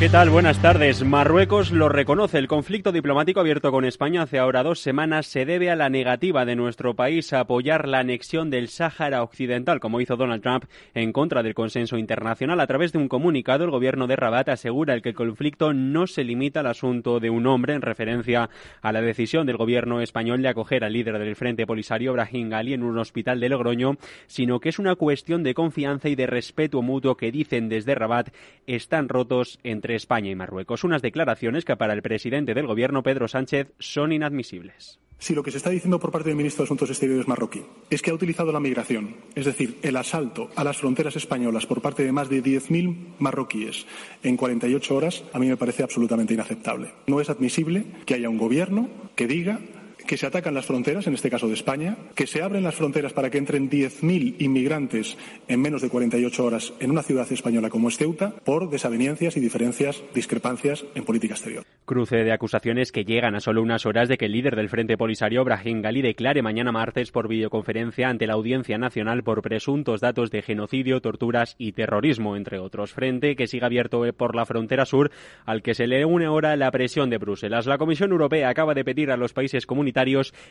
[0.00, 0.30] ¿Qué tal?
[0.30, 1.04] Buenas tardes.
[1.04, 2.38] Marruecos lo reconoce.
[2.38, 6.46] El conflicto diplomático abierto con España hace ahora dos semanas se debe a la negativa
[6.46, 10.64] de nuestro país a apoyar la anexión del Sáhara Occidental, como hizo Donald Trump,
[10.94, 12.60] en contra del consenso internacional.
[12.60, 16.24] A través de un comunicado, el gobierno de Rabat asegura que el conflicto no se
[16.24, 18.48] limita al asunto de un hombre, en referencia
[18.80, 22.72] a la decisión del gobierno español de acoger al líder del Frente Polisario, Brahim Gali,
[22.72, 26.80] en un hospital de Logroño, sino que es una cuestión de confianza y de respeto
[26.80, 28.30] mutuo que dicen desde Rabat
[28.66, 30.84] están rotos entre España y Marruecos.
[30.84, 34.98] Unas declaraciones que para el presidente del Gobierno, Pedro Sánchez, son inadmisibles.
[35.20, 38.00] Si lo que se está diciendo por parte del ministro de Asuntos Exteriores marroquí es
[38.00, 42.02] que ha utilizado la migración, es decir, el asalto a las fronteras españolas por parte
[42.02, 43.86] de más de 10.000 marroquíes
[44.22, 46.94] en 48 horas, a mí me parece absolutamente inaceptable.
[47.06, 49.60] No es admisible que haya un gobierno que diga
[50.06, 53.12] que se atacan las fronteras, en este caso de España, que se abren las fronteras
[53.12, 55.16] para que entren 10.000 inmigrantes
[55.48, 59.40] en menos de 48 horas en una ciudad española como es Ceuta por desavenencias y
[59.40, 61.64] diferencias, discrepancias en política exterior.
[61.84, 64.96] Cruce de acusaciones que llegan a solo unas horas de que el líder del Frente
[64.96, 70.30] Polisario, Brahim Gali, declare mañana martes por videoconferencia ante la Audiencia Nacional por presuntos datos
[70.30, 72.92] de genocidio, torturas y terrorismo, entre otros.
[72.92, 75.10] Frente que sigue abierto por la frontera sur,
[75.44, 77.66] al que se le une ahora la presión de Bruselas.
[77.66, 79.89] La Comisión Europea acaba de pedir a los países comunitarios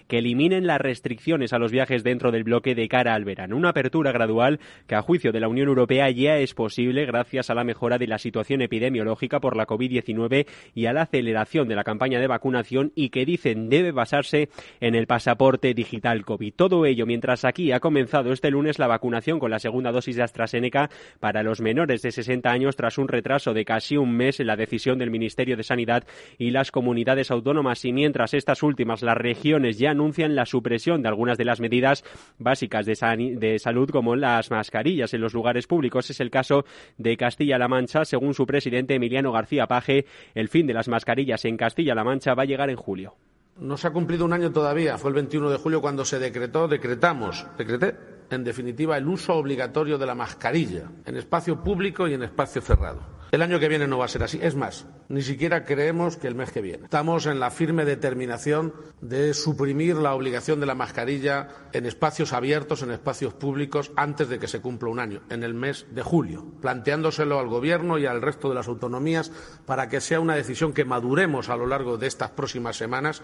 [0.07, 3.57] que eliminen las restricciones a los viajes dentro del bloque de cara al verano.
[3.57, 7.55] Una apertura gradual que, a juicio de la Unión Europea, ya es posible gracias a
[7.55, 11.83] la mejora de la situación epidemiológica por la COVID-19 y a la aceleración de la
[11.83, 16.53] campaña de vacunación y que dicen debe basarse en el pasaporte digital COVID.
[16.53, 20.23] Todo ello mientras aquí ha comenzado este lunes la vacunación con la segunda dosis de
[20.23, 24.47] AstraZeneca para los menores de 60 años tras un retraso de casi un mes en
[24.47, 26.03] la decisión del Ministerio de Sanidad
[26.37, 31.07] y las comunidades autónomas y mientras estas últimas, las regiones ya anuncian la supresión de
[31.07, 32.03] algunas de las medidas
[32.39, 32.95] básicas de,
[33.37, 36.09] de salud como las mascarillas en los lugares públicos.
[36.09, 36.65] Es el caso
[36.97, 38.05] de Castilla-La Mancha.
[38.05, 42.43] Según su presidente Emiliano García Paje, el fin de las mascarillas en Castilla-La Mancha va
[42.43, 43.15] a llegar en julio.
[43.59, 44.97] No se ha cumplido un año todavía.
[44.97, 47.95] Fue el 21 de julio cuando se decretó, decretamos, decreté,
[48.29, 53.19] en definitiva, el uso obligatorio de la mascarilla en espacio público y en espacio cerrado.
[53.31, 54.39] El año que viene no va a ser así.
[54.41, 56.85] Es más, ni siquiera creemos que el mes que viene.
[56.85, 62.81] Estamos en la firme determinación de suprimir la obligación de la mascarilla en espacios abiertos,
[62.81, 66.43] en espacios públicos, antes de que se cumpla un año, en el mes de julio,
[66.59, 69.31] planteándoselo al Gobierno y al resto de las autonomías
[69.67, 73.21] para que sea una decisión que maduremos a lo largo de estas próximas semanas.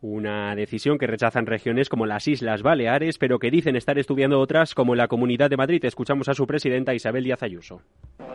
[0.00, 4.72] Una decisión que rechazan regiones como las Islas Baleares, pero que dicen estar estudiando otras
[4.72, 5.84] como la Comunidad de Madrid.
[5.84, 7.82] Escuchamos a su presidenta Isabel Díaz Ayuso.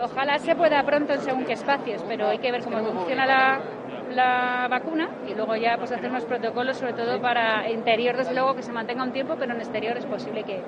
[0.01, 4.68] Ojalá se pueda pronto en según qué espacios, pero hay que ver cómo funciona la,
[4.69, 8.62] vacuna y luego ya pues hacer unos protocolos, sobre todo para interior, desde luego que
[8.62, 10.62] se mantenga un tiempo, pero en exterior es posible que,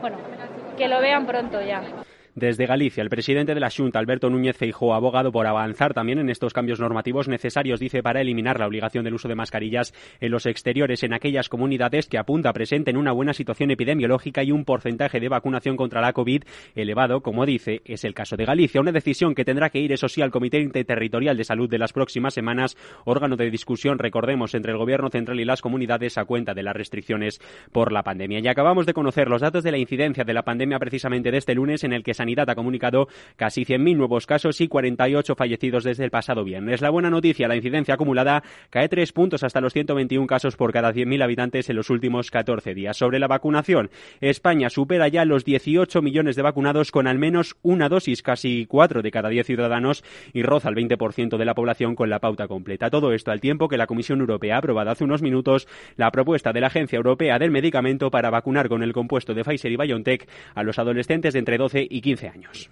[0.00, 0.16] bueno,
[0.76, 1.82] que lo vean pronto ya.
[2.36, 6.30] Desde Galicia, el presidente de la Junta, Alberto Núñez Feijóo, abogado por avanzar también en
[6.30, 10.46] estos cambios normativos necesarios, dice, para eliminar la obligación del uso de mascarillas en los
[10.46, 15.28] exteriores en aquellas comunidades que apunta presenten una buena situación epidemiológica y un porcentaje de
[15.28, 16.44] vacunación contra la COVID
[16.76, 18.80] elevado, como dice, es el caso de Galicia.
[18.80, 21.92] Una decisión que tendrá que ir, eso sí, al Comité Interterritorial de Salud de las
[21.92, 26.54] próximas semanas, órgano de discusión, recordemos, entre el Gobierno central y las comunidades a cuenta
[26.54, 27.40] de las restricciones
[27.72, 28.38] por la pandemia.
[28.38, 31.56] Y acabamos de conocer los datos de la incidencia de la pandemia precisamente de este
[31.56, 36.04] lunes en el que Sanidad ha comunicado casi 100.000 nuevos casos y 48 fallecidos desde
[36.04, 36.82] el pasado viernes.
[36.82, 40.92] La buena noticia, la incidencia acumulada cae tres puntos hasta los 121 casos por cada
[40.92, 42.98] 100.000 habitantes en los últimos 14 días.
[42.98, 43.88] Sobre la vacunación,
[44.20, 49.00] España supera ya los 18 millones de vacunados con al menos una dosis, casi 4
[49.00, 50.04] de cada 10 ciudadanos
[50.34, 52.90] y roza el 20% de la población con la pauta completa.
[52.90, 55.66] Todo esto al tiempo que la Comisión Europea ha aprobado hace unos minutos
[55.96, 59.72] la propuesta de la Agencia Europea del Medicamento para vacunar con el compuesto de Pfizer
[59.72, 62.70] y BioNTech a los adolescentes de entre 12 y 15 años.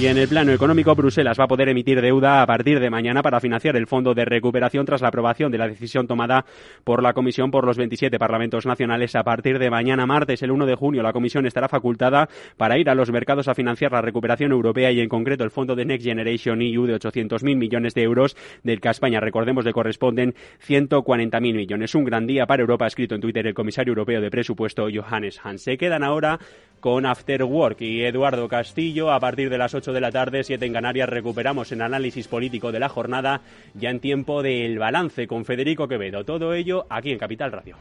[0.00, 3.22] Y en el plano económico, Bruselas va a poder emitir deuda a partir de mañana
[3.22, 6.44] para financiar el Fondo de Recuperación tras la aprobación de la decisión tomada
[6.82, 9.14] por la Comisión por los 27 parlamentos nacionales.
[9.14, 12.90] A partir de mañana martes, el 1 de junio, la Comisión estará facultada para ir
[12.90, 16.04] a los mercados a financiar la recuperación europea y, en concreto, el Fondo de Next
[16.04, 20.34] Generation EU de 800.000 millones de euros, del que a España, recordemos, le corresponden
[20.66, 21.94] 140.000 millones.
[21.94, 25.58] Un gran día para Europa, escrito en Twitter el comisario europeo de presupuesto, Johannes Hahn.
[25.58, 26.40] Se quedan ahora
[26.82, 30.64] con After Work y Eduardo Castillo a partir de las 8 de la tarde, 7
[30.64, 33.40] en Canarias, recuperamos el análisis político de la jornada
[33.74, 36.24] ya en tiempo del balance con Federico Quevedo.
[36.24, 37.76] Todo ello aquí en Capital Radio.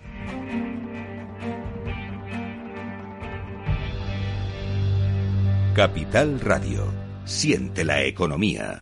[5.75, 6.91] Capital Radio.
[7.23, 8.81] Siente la economía.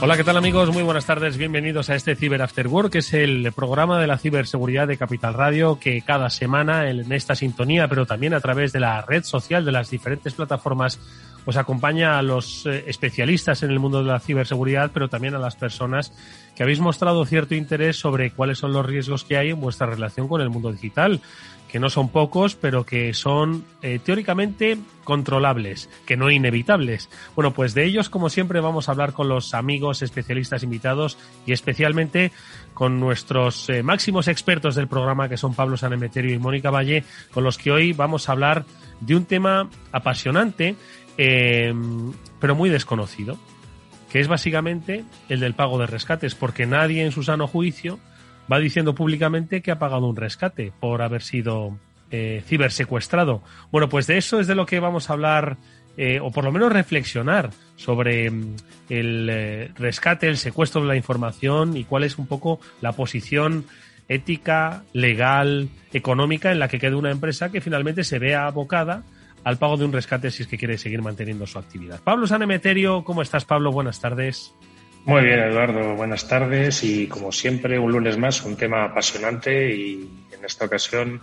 [0.00, 0.72] Hola, ¿qué tal amigos?
[0.72, 4.16] Muy buenas tardes, bienvenidos a este Cyber After Work, que es el programa de la
[4.16, 8.78] ciberseguridad de Capital Radio, que cada semana en esta sintonía, pero también a través de
[8.78, 11.00] la red social de las diferentes plataformas,
[11.48, 15.38] os acompaña a los eh, especialistas en el mundo de la ciberseguridad, pero también a
[15.38, 16.12] las personas
[16.54, 20.28] que habéis mostrado cierto interés sobre cuáles son los riesgos que hay en vuestra relación
[20.28, 21.22] con el mundo digital
[21.68, 27.10] que no son pocos, pero que son eh, teóricamente controlables, que no inevitables.
[27.36, 31.52] Bueno, pues de ellos, como siempre, vamos a hablar con los amigos especialistas invitados y
[31.52, 32.32] especialmente
[32.74, 37.44] con nuestros eh, máximos expertos del programa, que son Pablo Sanemeterio y Mónica Valle, con
[37.44, 38.64] los que hoy vamos a hablar
[39.00, 40.74] de un tema apasionante,
[41.18, 41.74] eh,
[42.40, 43.36] pero muy desconocido,
[44.10, 47.98] que es básicamente el del pago de rescates, porque nadie en su sano juicio
[48.50, 51.76] va diciendo públicamente que ha pagado un rescate por haber sido
[52.10, 53.42] eh, cibersecuestrado.
[53.70, 55.58] Bueno, pues de eso es de lo que vamos a hablar,
[55.96, 58.56] eh, o por lo menos reflexionar sobre mm,
[58.88, 63.66] el rescate, el secuestro de la información y cuál es un poco la posición
[64.08, 69.02] ética, legal, económica en la que queda una empresa que finalmente se vea abocada
[69.44, 72.00] al pago de un rescate si es que quiere seguir manteniendo su actividad.
[72.02, 73.72] Pablo Sanemeterio, ¿cómo estás, Pablo?
[73.72, 74.54] Buenas tardes.
[75.04, 75.94] Muy bien, Eduardo.
[75.94, 81.22] Buenas tardes y como siempre, un lunes más, un tema apasionante y en esta ocasión,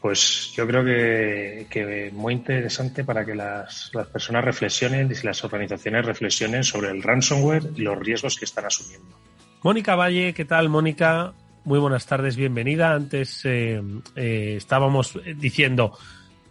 [0.00, 6.06] pues yo creo que, muy interesante para que las, las, personas reflexionen y las organizaciones
[6.06, 9.18] reflexionen sobre el ransomware y los riesgos que están asumiendo.
[9.62, 11.34] Mónica Valle, ¿qué tal, Mónica?
[11.64, 12.94] Muy buenas tardes, bienvenida.
[12.94, 13.82] Antes eh,
[14.14, 15.98] eh, estábamos diciendo,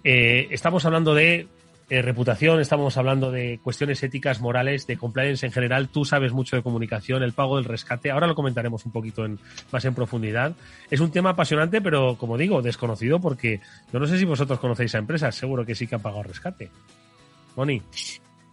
[0.05, 1.47] eh, estamos hablando de
[1.89, 5.89] eh, reputación, estamos hablando de cuestiones éticas, morales, de compliance en general.
[5.89, 8.11] Tú sabes mucho de comunicación, el pago del rescate.
[8.11, 9.39] Ahora lo comentaremos un poquito en,
[9.71, 10.53] más en profundidad.
[10.91, 13.61] Es un tema apasionante, pero como digo, desconocido porque
[13.91, 15.35] yo no sé si vosotros conocéis a empresas.
[15.35, 16.69] Seguro que sí que han pagado rescate.
[17.55, 17.81] Moni.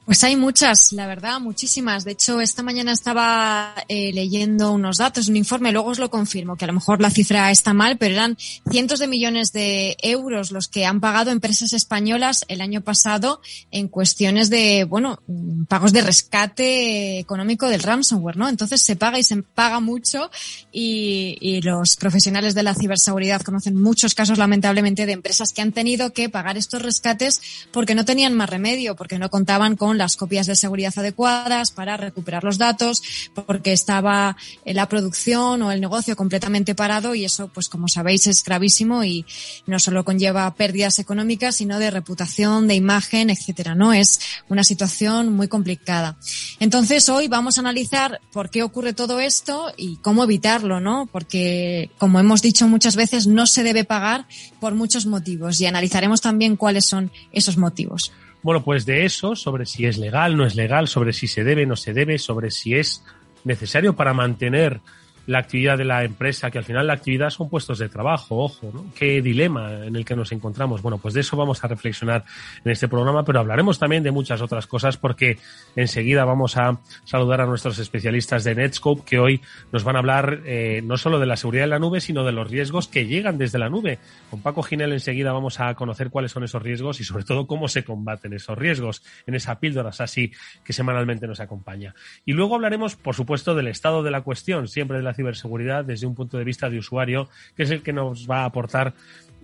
[0.04, 2.04] Pues hay muchas, la verdad, muchísimas.
[2.04, 6.56] De hecho, esta mañana estaba eh, leyendo unos datos, un informe, luego os lo confirmo,
[6.56, 8.36] que a lo mejor la cifra está mal, pero eran
[8.68, 13.40] cientos de millones de euros los que han pagado empresas españolas el año pasado
[13.70, 15.20] en cuestiones de, bueno,
[15.68, 18.48] pagos de rescate económico del ransomware, ¿no?
[18.48, 20.32] Entonces se paga y se paga mucho
[20.72, 25.70] y, y los profesionales de la ciberseguridad conocen muchos casos, lamentablemente, de empresas que han
[25.70, 27.40] tenido que pagar estos rescates
[27.70, 31.96] porque no tenían más remedio, porque no contaban con las copias de seguridad adecuadas para
[31.96, 33.02] recuperar los datos,
[33.34, 38.42] porque estaba la producción o el negocio completamente parado y eso, pues como sabéis, es
[38.44, 39.24] gravísimo y
[39.66, 43.74] no solo conlleva pérdidas económicas, sino de reputación, de imagen, etcétera.
[43.74, 46.16] No es una situación muy complicada.
[46.60, 51.08] Entonces, hoy vamos a analizar por qué ocurre todo esto y cómo evitarlo, ¿no?
[51.10, 54.26] Porque, como hemos dicho muchas veces, no se debe pagar
[54.60, 58.12] por muchos motivos y analizaremos también cuáles son esos motivos.
[58.42, 61.64] Bueno, pues de eso, sobre si es legal, no es legal, sobre si se debe,
[61.64, 63.04] no se debe, sobre si es
[63.44, 64.80] necesario para mantener
[65.26, 68.70] la actividad de la empresa, que al final la actividad son puestos de trabajo, ojo,
[68.72, 68.86] ¿no?
[68.94, 70.82] Qué dilema en el que nos encontramos.
[70.82, 72.24] Bueno, pues de eso vamos a reflexionar
[72.64, 75.38] en este programa, pero hablaremos también de muchas otras cosas porque
[75.76, 80.40] enseguida vamos a saludar a nuestros especialistas de Netscope que hoy nos van a hablar
[80.44, 83.38] eh, no solo de la seguridad en la nube, sino de los riesgos que llegan
[83.38, 83.98] desde la nube.
[84.30, 87.68] Con Paco Ginel enseguida vamos a conocer cuáles son esos riesgos y sobre todo cómo
[87.68, 90.32] se combaten esos riesgos en esa píldora así
[90.64, 91.94] que semanalmente nos acompaña.
[92.24, 96.06] Y luego hablaremos, por supuesto, del estado de la cuestión, siempre de la ciberseguridad desde
[96.06, 98.94] un punto de vista de usuario, que es el que nos va a aportar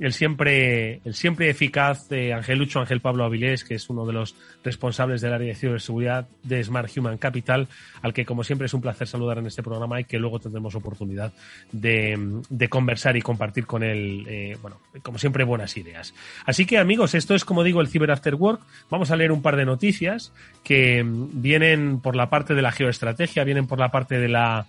[0.00, 4.12] el siempre, el siempre eficaz de Ángel Lucho, Ángel Pablo Avilés, que es uno de
[4.12, 7.68] los responsables del área de ciberseguridad de Smart Human Capital,
[8.02, 10.74] al que como siempre es un placer saludar en este programa y que luego tendremos
[10.74, 11.32] oportunidad
[11.72, 16.14] de, conversar y compartir con él, eh, bueno, como siempre, buenas ideas.
[16.44, 18.60] Así que amigos, esto es como digo el Cyber After Work.
[18.90, 20.32] Vamos a leer un par de noticias
[20.62, 24.66] que vienen por la parte de la geoestrategia, vienen por la parte de la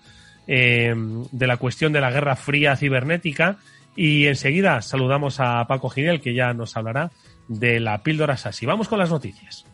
[0.52, 0.96] eh,
[1.32, 3.58] de la cuestión de la Guerra Fría cibernética.
[3.96, 7.12] Y enseguida saludamos a Paco Ginel, que ya nos hablará
[7.48, 8.66] de la píldora SASI.
[8.66, 9.66] Vamos con las noticias.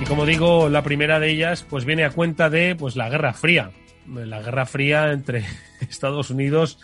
[0.00, 3.34] Y como digo, la primera de ellas pues viene a cuenta de pues la Guerra
[3.34, 3.72] Fría,
[4.06, 5.44] la Guerra Fría entre
[5.82, 6.78] Estados Unidos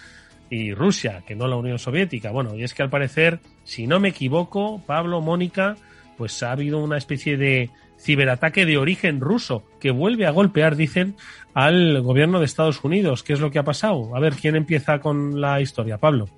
[0.51, 2.33] y Rusia, que no la Unión Soviética.
[2.33, 5.77] Bueno, y es que al parecer, si no me equivoco, Pablo, Mónica,
[6.17, 11.17] pues ha habido una especie de ciberataque de origen ruso que vuelve a golpear, dicen,
[11.55, 13.23] al gobierno de Estados Unidos.
[13.23, 14.15] ¿Qué es lo que ha pasado?
[14.15, 15.99] A ver, ¿quién empieza con la historia?
[15.99, 16.29] Pablo.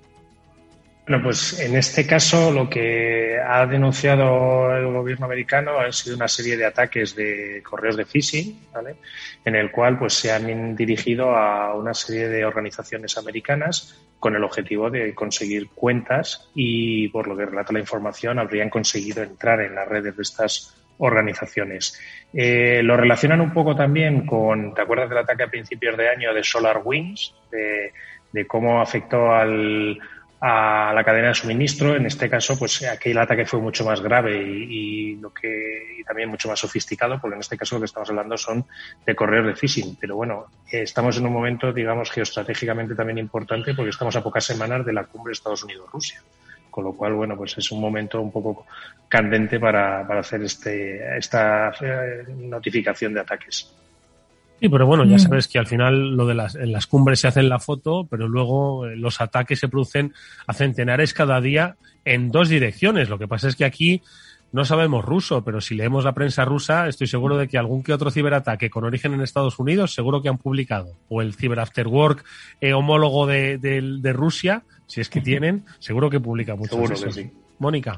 [1.09, 6.27] Bueno, pues en este caso lo que ha denunciado el gobierno americano han sido una
[6.27, 8.97] serie de ataques de correos de phishing, ¿vale?
[9.43, 14.43] en el cual pues se han dirigido a una serie de organizaciones americanas con el
[14.43, 19.73] objetivo de conseguir cuentas y por lo que relata la información habrían conseguido entrar en
[19.73, 21.99] las redes de estas organizaciones.
[22.31, 26.35] Eh, lo relacionan un poco también con, ¿te acuerdas del ataque a principios de año
[26.35, 27.33] de SolarWinds?
[27.49, 27.93] De,
[28.31, 29.99] de cómo afectó al,
[30.41, 31.95] a la cadena de suministro.
[31.95, 36.29] En este caso, pues aquel ataque fue mucho más grave y, lo que y también
[36.29, 38.65] mucho más sofisticado, porque en este caso lo que estamos hablando son
[39.05, 39.97] de correos de phishing.
[39.99, 44.85] Pero bueno, estamos en un momento, digamos, geoestratégicamente también importante porque estamos a pocas semanas
[44.85, 46.21] de la cumbre Estados Unidos-Rusia.
[46.69, 48.65] Con lo cual, bueno, pues es un momento un poco
[49.07, 53.73] candente para, para hacer este, esta eh, notificación de ataques.
[54.59, 55.19] Sí, pero bueno, ya mm.
[55.19, 58.07] sabes que al final lo de las, en las cumbres se hace en la foto,
[58.09, 60.13] pero luego eh, los ataques se producen
[60.47, 63.09] a centenares cada día en dos direcciones.
[63.09, 64.01] Lo que pasa es que aquí
[64.51, 67.93] no sabemos ruso, pero si leemos la prensa rusa, estoy seguro de que algún que
[67.93, 70.93] otro ciberataque con origen en Estados Unidos, seguro que han publicado.
[71.07, 72.25] O el Cyber After Work
[72.59, 76.75] eh, homólogo de, de, Rusia, si es que tienen, seguro que publica mucho.
[76.75, 77.29] Seguro que sí.
[77.59, 77.95] Mónica.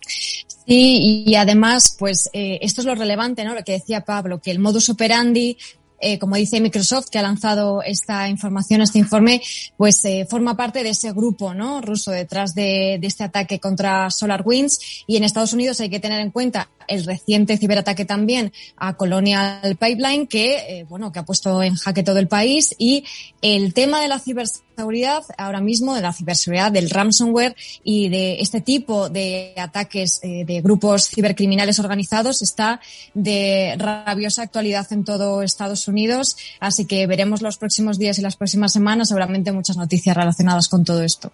[0.00, 3.54] Sí, y además, pues eh, esto es lo relevante, ¿no?
[3.54, 5.56] Lo que decía Pablo, que el modus operandi
[6.02, 9.40] eh, como dice Microsoft, que ha lanzado esta información, este informe,
[9.76, 11.80] pues eh, forma parte de ese grupo ¿no?
[11.80, 15.04] ruso detrás de, de este ataque contra SolarWinds.
[15.06, 19.76] Y en Estados Unidos hay que tener en cuenta el reciente ciberataque también a Colonial
[19.76, 22.74] Pipeline, que, eh, bueno, que ha puesto en jaque todo el país.
[22.78, 23.04] Y
[23.40, 28.60] el tema de la ciberseguridad, ahora mismo, de la ciberseguridad, del ransomware y de este
[28.60, 32.80] tipo de ataques eh, de grupos cibercriminales organizados está
[33.14, 36.36] de rabiosa actualidad en todo Estados Unidos.
[36.60, 40.84] Así que veremos los próximos días y las próximas semanas seguramente muchas noticias relacionadas con
[40.84, 41.32] todo esto.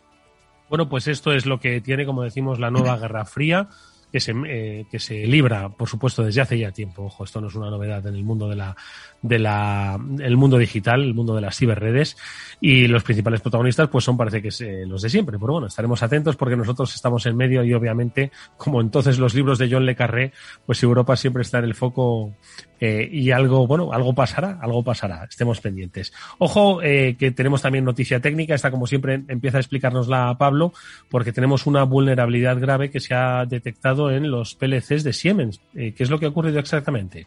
[0.69, 3.69] Bueno, pues esto es lo que tiene, como decimos, la nueva Guerra Fría
[4.11, 7.05] que se, eh, que se libra, por supuesto, desde hace ya tiempo.
[7.05, 8.77] Ojo, esto no es una novedad en el mundo de la,
[9.23, 12.17] de la, el mundo digital, el mundo de las ciberredes.
[12.61, 15.39] Y los principales protagonistas, pues son, parece que eh, los de siempre.
[15.39, 19.59] Pero bueno, estaremos atentos porque nosotros estamos en medio y obviamente, como entonces los libros
[19.59, 20.33] de John Le Carré,
[20.67, 22.35] pues Europa siempre está en el foco
[22.81, 25.25] eh, y algo, bueno, algo pasará, algo pasará.
[25.25, 26.13] Estemos pendientes.
[26.39, 28.55] Ojo, eh, que tenemos también noticia técnica.
[28.55, 30.73] Esta, como siempre, empieza a explicárnosla Pablo,
[31.11, 35.61] porque tenemos una vulnerabilidad grave que se ha detectado en los PLCs de Siemens.
[35.75, 37.27] Eh, ¿Qué es lo que ha ocurrido exactamente?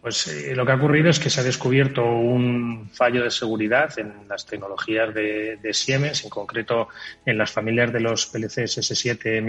[0.00, 3.98] Pues eh, lo que ha ocurrido es que se ha descubierto un fallo de seguridad
[3.98, 6.88] en las tecnologías de, Siemens, en concreto
[7.26, 9.42] en las familias de los PLCs S7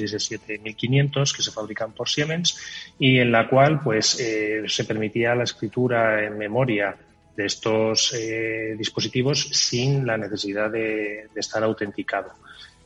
[0.00, 2.56] y S7 que se fabrican por Siemens
[2.98, 6.96] y en la cual pues eh, se permitía la escritura en memoria
[7.36, 12.32] de estos eh, dispositivos sin la necesidad de estar autenticado.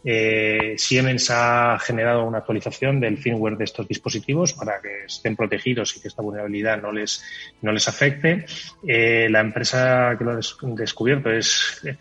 [0.04, 5.96] Eh, Siemens ha generado una actualización del firmware de estos dispositivos para que estén protegidos
[5.96, 7.24] y que esta vulnerabilidad no les,
[7.62, 8.44] no les afecte.
[8.86, 10.40] Eh, la empresa que lo ha
[10.76, 11.96] descubierto es eh,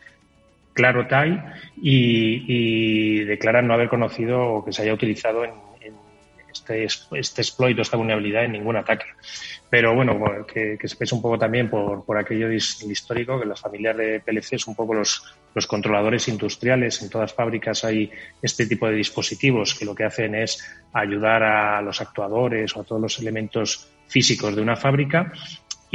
[0.74, 1.40] Clarotay
[1.82, 5.52] y, y declaran no haber conocido o que se haya utilizado en,
[6.54, 9.06] este, este exploit o esta vulnerabilidad en ningún ataque.
[9.70, 13.60] Pero bueno, que, que se pese un poco también por, por aquello histórico, que las
[13.60, 17.02] familias de PLC son un poco los, los controladores industriales.
[17.02, 21.82] En todas fábricas hay este tipo de dispositivos que lo que hacen es ayudar a
[21.82, 25.32] los actuadores o a todos los elementos físicos de una fábrica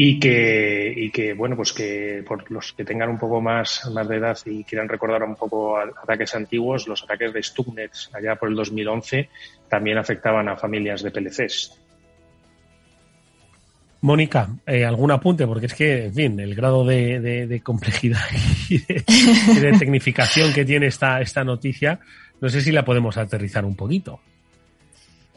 [0.00, 4.06] y que, y que bueno, pues que por los que tengan un poco más, más
[4.06, 8.48] de edad y quieran recordar un poco ataques antiguos, los ataques de Stuxnet allá por
[8.48, 9.28] el 2011
[9.68, 11.80] también afectaban a familias de PLCs.
[14.02, 15.48] Mónica, eh, ¿algún apunte?
[15.48, 18.20] Porque es que, en fin, el grado de, complejidad
[18.68, 21.98] y de, tecnificación que tiene esta, esta noticia,
[22.40, 24.20] no sé si la podemos aterrizar un poquito.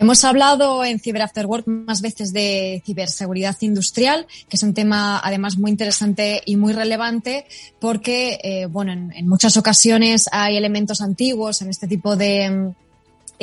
[0.02, 5.22] Hemos hablado en Cyber After Work más veces de ciberseguridad industrial, que es un tema
[5.24, 7.46] además muy interesante y muy relevante
[7.80, 12.74] porque, eh, bueno, en, muchas ocasiones hay elementos antiguos en este tipo de,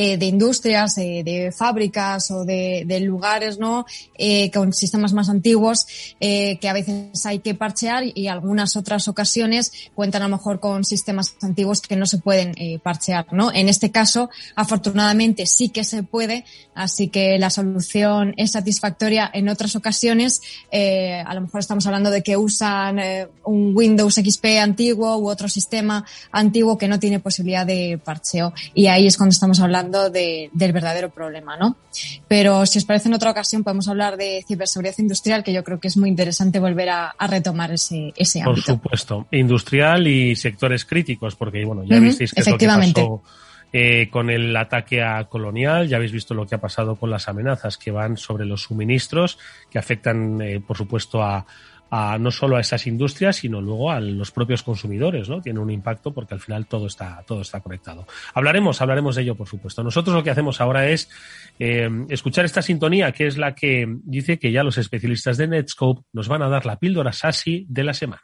[0.01, 3.85] eh, de industrias, de fábricas o de, lugares, ¿no?
[4.17, 5.89] Eh, con sistemas más antiguos
[6.21, 10.61] eh, que a veces hay que parchear y algunas otras ocasiones cuentan a lo mejor
[10.61, 13.53] con sistemas antiguos que no se pueden parchear, ¿no?
[13.53, 16.45] En este caso, afortunadamente sí que se puede,
[16.77, 19.29] así que la solución es satisfactoria.
[19.35, 23.01] En otras ocasiones, a lo mejor estamos hablando de que usan
[23.45, 28.53] un Windows XP antiguo u otro sistema antiguo que no tiene posibilidad de parcheo.
[28.75, 31.77] Y ahí es cuando estamos hablando de, del verdadero problema, ¿no?
[32.27, 35.81] Pero si os parece en otra ocasión podemos hablar de ciberseguridad industrial, que yo creo
[35.81, 38.55] que es muy interesante volver a, retomar ese, ese ámbito.
[38.55, 39.27] Por supuesto.
[39.33, 43.23] Industrial y sectores críticos, porque bueno, ya visteis que es lo que pasó
[43.73, 47.29] eh, con el ataque a Colonial, ya habéis visto lo que ha pasado con las
[47.29, 49.39] amenazas que van sobre los suministros,
[49.71, 51.45] que afectan, eh, por supuesto, a,
[51.91, 55.41] a, no solo a esas industrias, sino luego a los propios consumidores, ¿no?
[55.41, 58.07] Tiene un impacto porque al final todo está, todo está conectado.
[58.35, 59.83] Hablaremos, hablaremos de ello, por supuesto.
[59.83, 61.09] Nosotros lo que hacemos ahora es
[61.59, 66.03] eh, escuchar esta sintonía, que es la que dice que ya los especialistas de Netscope
[66.13, 68.23] nos van a dar la píldora SASI de la semana.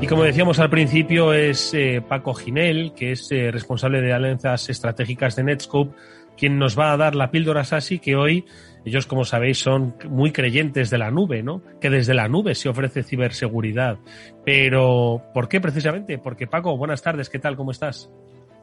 [0.00, 4.68] Y como decíamos al principio, es eh, Paco Ginel, que es eh, responsable de alianzas
[4.68, 5.96] estratégicas de Netscope,
[6.36, 8.44] quien nos va a dar la píldora SASI que hoy
[8.86, 11.60] ellos, como sabéis, son muy creyentes de la nube, ¿no?
[11.80, 13.98] Que desde la nube se ofrece ciberseguridad.
[14.44, 16.18] Pero, ¿por qué precisamente?
[16.18, 17.56] Porque Paco, buenas tardes, ¿qué tal?
[17.56, 18.08] ¿Cómo estás?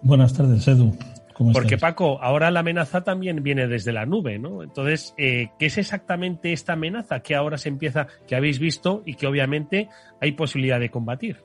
[0.01, 0.97] Buenas tardes, Edu.
[1.33, 4.63] ¿Cómo Porque Paco, ahora la amenaza también viene desde la nube, ¿no?
[4.63, 9.15] Entonces, eh, ¿qué es exactamente esta amenaza que ahora se empieza, que habéis visto y
[9.15, 9.89] que obviamente
[10.21, 11.35] hay posibilidad de combatir?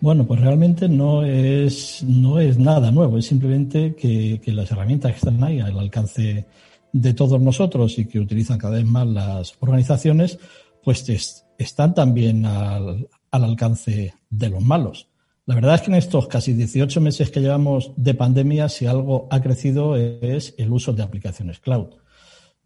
[0.00, 5.12] Bueno, pues realmente no es, no es nada nuevo, es simplemente que, que las herramientas
[5.12, 6.46] que están ahí al alcance
[6.92, 10.38] de todos nosotros y que utilizan cada vez más las organizaciones,
[10.82, 15.08] pues están también al, alcance de los malos.
[15.46, 19.26] La verdad es que en estos casi 18 meses que llevamos de pandemia, si algo
[19.30, 21.94] ha crecido es el uso de aplicaciones cloud.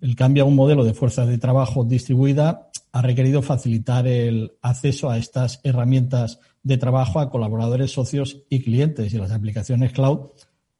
[0.00, 5.08] El cambio a un modelo de fuerza de trabajo distribuida ha requerido facilitar el acceso
[5.08, 9.12] a estas herramientas de trabajo a colaboradores, socios y clientes.
[9.14, 10.30] Y las aplicaciones cloud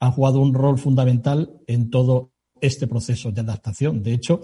[0.00, 4.02] han jugado un rol fundamental en todo este proceso de adaptación.
[4.02, 4.40] De hecho,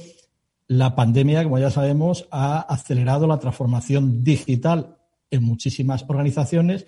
[0.68, 4.96] la pandemia, como ya sabemos, ha acelerado la transformación digital
[5.30, 6.86] en muchísimas organizaciones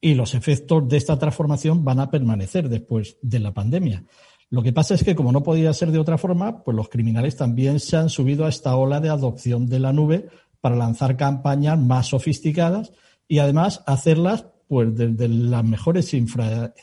[0.00, 4.04] y los efectos de esta transformación van a permanecer después de la pandemia.
[4.50, 7.36] Lo que pasa es que, como no podía ser de otra forma, pues los criminales
[7.36, 10.28] también se han subido a esta ola de adopción de la nube
[10.60, 12.92] para lanzar campañas más sofisticadas
[13.28, 16.74] y además hacerlas pues desde las mejores infra,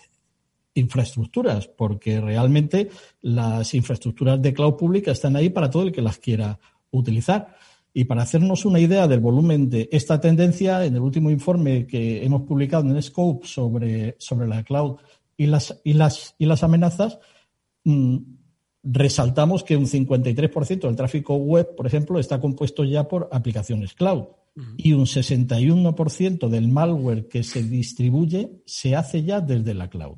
[0.80, 2.90] infraestructuras, porque realmente
[3.22, 6.60] las infraestructuras de cloud pública están ahí para todo el que las quiera
[6.92, 7.56] utilizar.
[7.94, 12.24] Y para hacernos una idea del volumen de esta tendencia, en el último informe que
[12.24, 14.98] hemos publicado en Scope sobre, sobre la cloud
[15.36, 17.20] y las, y las, y las amenazas,
[17.84, 18.18] mm,
[18.84, 24.26] resaltamos que un 53% del tráfico web, por ejemplo, está compuesto ya por aplicaciones cloud
[24.78, 30.18] y un 61% del malware que se distribuye se hace ya desde la cloud.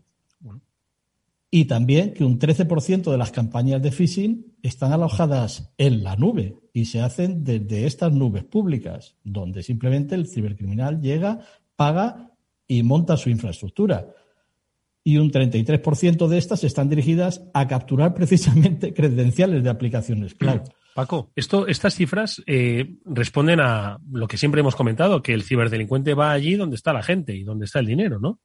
[1.54, 6.56] Y también que un 13% de las campañas de phishing están alojadas en la nube
[6.72, 11.42] y se hacen desde estas nubes públicas, donde simplemente el cibercriminal llega,
[11.76, 12.32] paga
[12.70, 14.08] y monta su infraestructura.
[15.04, 20.62] Y un 33% de estas están dirigidas a capturar precisamente credenciales de aplicaciones cloud.
[20.96, 26.14] Paco, esto, estas cifras eh, responden a lo que siempre hemos comentado, que el ciberdelincuente
[26.14, 28.40] va allí donde está la gente y donde está el dinero, ¿no?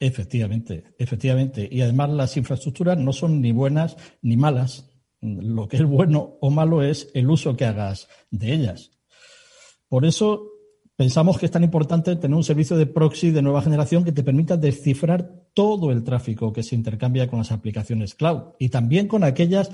[0.00, 1.68] Efectivamente, efectivamente.
[1.70, 4.90] Y además las infraestructuras no son ni buenas ni malas.
[5.20, 8.92] Lo que es bueno o malo es el uso que hagas de ellas.
[9.88, 10.46] Por eso
[10.96, 14.22] pensamos que es tan importante tener un servicio de proxy de nueva generación que te
[14.22, 19.22] permita descifrar todo el tráfico que se intercambia con las aplicaciones cloud y también con
[19.22, 19.70] aquellas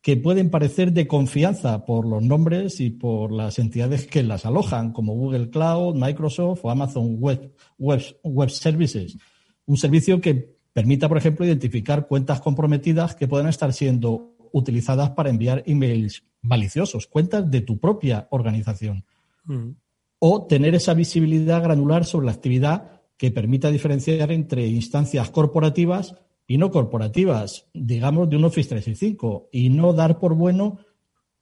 [0.00, 4.92] que pueden parecer de confianza por los nombres y por las entidades que las alojan,
[4.92, 9.18] como Google Cloud, Microsoft o Amazon Web, Web, Web Services
[9.66, 15.30] un servicio que permita, por ejemplo, identificar cuentas comprometidas que puedan estar siendo utilizadas para
[15.30, 19.04] enviar emails maliciosos, cuentas de tu propia organización.
[19.44, 19.70] Mm.
[20.18, 26.14] O tener esa visibilidad granular sobre la actividad que permita diferenciar entre instancias corporativas
[26.46, 30.78] y no corporativas, digamos, de un Office 365, y no dar por bueno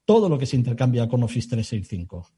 [0.04, 2.28] todo lo que se intercambia con Office 365.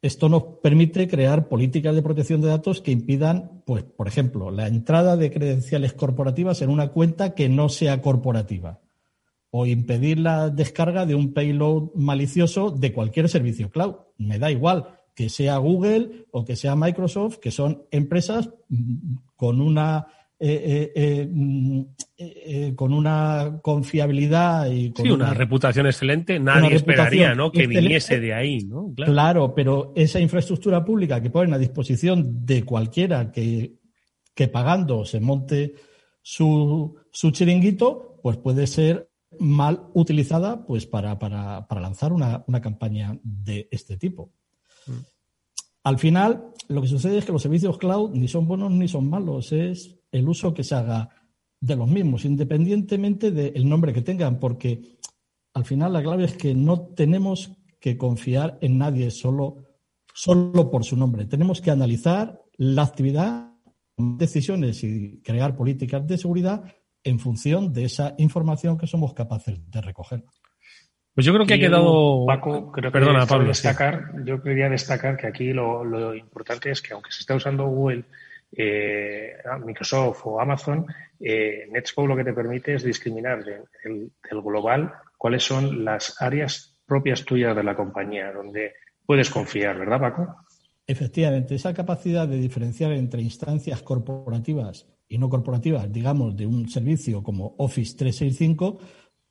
[0.00, 4.68] Esto nos permite crear políticas de protección de datos que impidan, pues, por ejemplo, la
[4.68, 8.80] entrada de credenciales corporativas en una cuenta que no sea corporativa
[9.50, 13.96] o impedir la descarga de un payload malicioso de cualquier servicio cloud.
[14.18, 19.60] Me da igual que sea Google o que sea Microsoft, que son empresas mm, con
[19.60, 20.06] una
[20.40, 27.50] eh, eh, mm, con una confiabilidad y con una, reputación excelente, nadie esperaría ¿no?
[27.50, 28.60] que viniese de ahí.
[28.60, 28.92] ¿no?
[28.94, 29.52] Claro.
[29.52, 33.78] pero esa infraestructura pública que ponen a disposición de cualquiera que,
[34.32, 35.74] que pagando se monte
[36.22, 42.60] su, su chiringuito, pues puede ser mal utilizada pues para, para, para lanzar una, una,
[42.60, 44.32] campaña de este tipo.
[44.86, 44.92] Mm.
[45.82, 49.08] Al final, lo que sucede es que los servicios cloud ni son buenos ni son
[49.10, 51.08] malos, es el uso que se haga
[51.60, 54.98] de los mismos, independientemente del nombre que tengan, porque
[55.54, 59.64] al final la clave es que no tenemos que confiar en nadie solo,
[60.14, 61.26] solo por su nombre.
[61.26, 63.52] Tenemos que analizar la actividad,
[63.96, 66.64] decisiones y crear políticas de seguridad
[67.04, 70.24] en función de esa información que somos capaces de recoger.
[71.14, 72.24] Pues yo creo que ha quedado.
[72.26, 76.94] Paco, creo Perdona, que Pablo, destacar, yo quería destacar que aquí lo, importante es que
[76.94, 78.04] aunque se esté usando Google,
[78.52, 79.34] eh,
[79.64, 80.86] Microsoft o Amazon,
[81.20, 87.24] eh, Netscope lo que te permite es discriminar del, global cuáles son las áreas propias
[87.24, 90.36] tuyas de la compañía, donde puedes confiar, ¿verdad, Paco?
[90.86, 97.22] Efectivamente, esa capacidad de diferenciar entre instancias corporativas y no corporativas, digamos, de un servicio
[97.22, 98.78] como Office 365,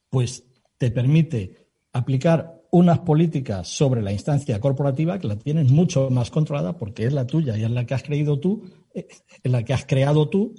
[0.09, 0.43] pues
[0.77, 6.77] te permite aplicar unas políticas sobre la instancia corporativa que la tienes mucho más controlada
[6.77, 9.07] porque es la tuya y es la que has creído tú, eh,
[9.43, 10.55] es la que has creado tú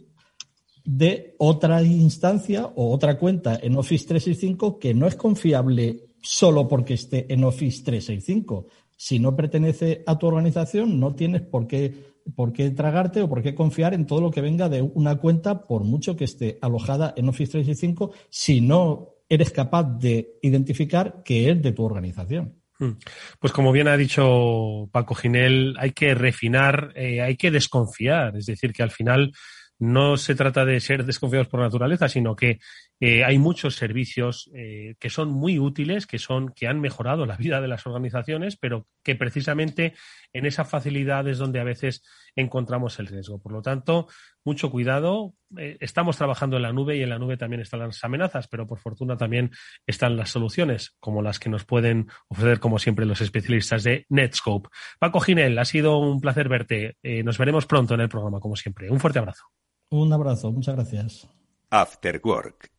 [0.84, 6.94] de otra instancia o otra cuenta en Office 365 que no es confiable solo porque
[6.94, 8.66] esté en Office 365.
[8.96, 13.42] Si no pertenece a tu organización, no tienes por qué por qué tragarte o por
[13.42, 17.14] qué confiar en todo lo que venga de una cuenta, por mucho que esté alojada
[17.16, 22.54] en Office 365, si no eres capaz de identificar que es de tu organización.
[22.78, 22.92] Hmm.
[23.40, 28.36] Pues como bien ha dicho Paco Ginel, hay que refinar, eh, hay que desconfiar.
[28.36, 29.32] Es decir, que al final
[29.78, 32.58] no se trata de ser desconfiados por naturaleza, sino que
[33.00, 37.36] eh, hay muchos servicios eh, que son muy útiles, que son que han mejorado la
[37.36, 39.94] vida de las organizaciones, pero que precisamente
[40.32, 42.02] en esa facilidad es donde a veces
[42.34, 43.38] encontramos el riesgo.
[43.38, 44.08] Por lo tanto,
[44.44, 45.34] mucho cuidado.
[45.56, 48.66] Eh, estamos trabajando en la nube y en la nube también están las amenazas, pero
[48.66, 49.52] por fortuna también
[49.86, 54.70] están las soluciones, como las que nos pueden ofrecer, como siempre, los especialistas de Netscope.
[54.98, 56.96] Paco Ginel, ha sido un placer verte.
[57.02, 58.90] nos veremos pronto en el programa, como siempre.
[58.90, 59.44] Un fuerte abrazo.
[59.90, 61.28] Un abrazo, muchas gracias.
[61.70, 62.77] After Work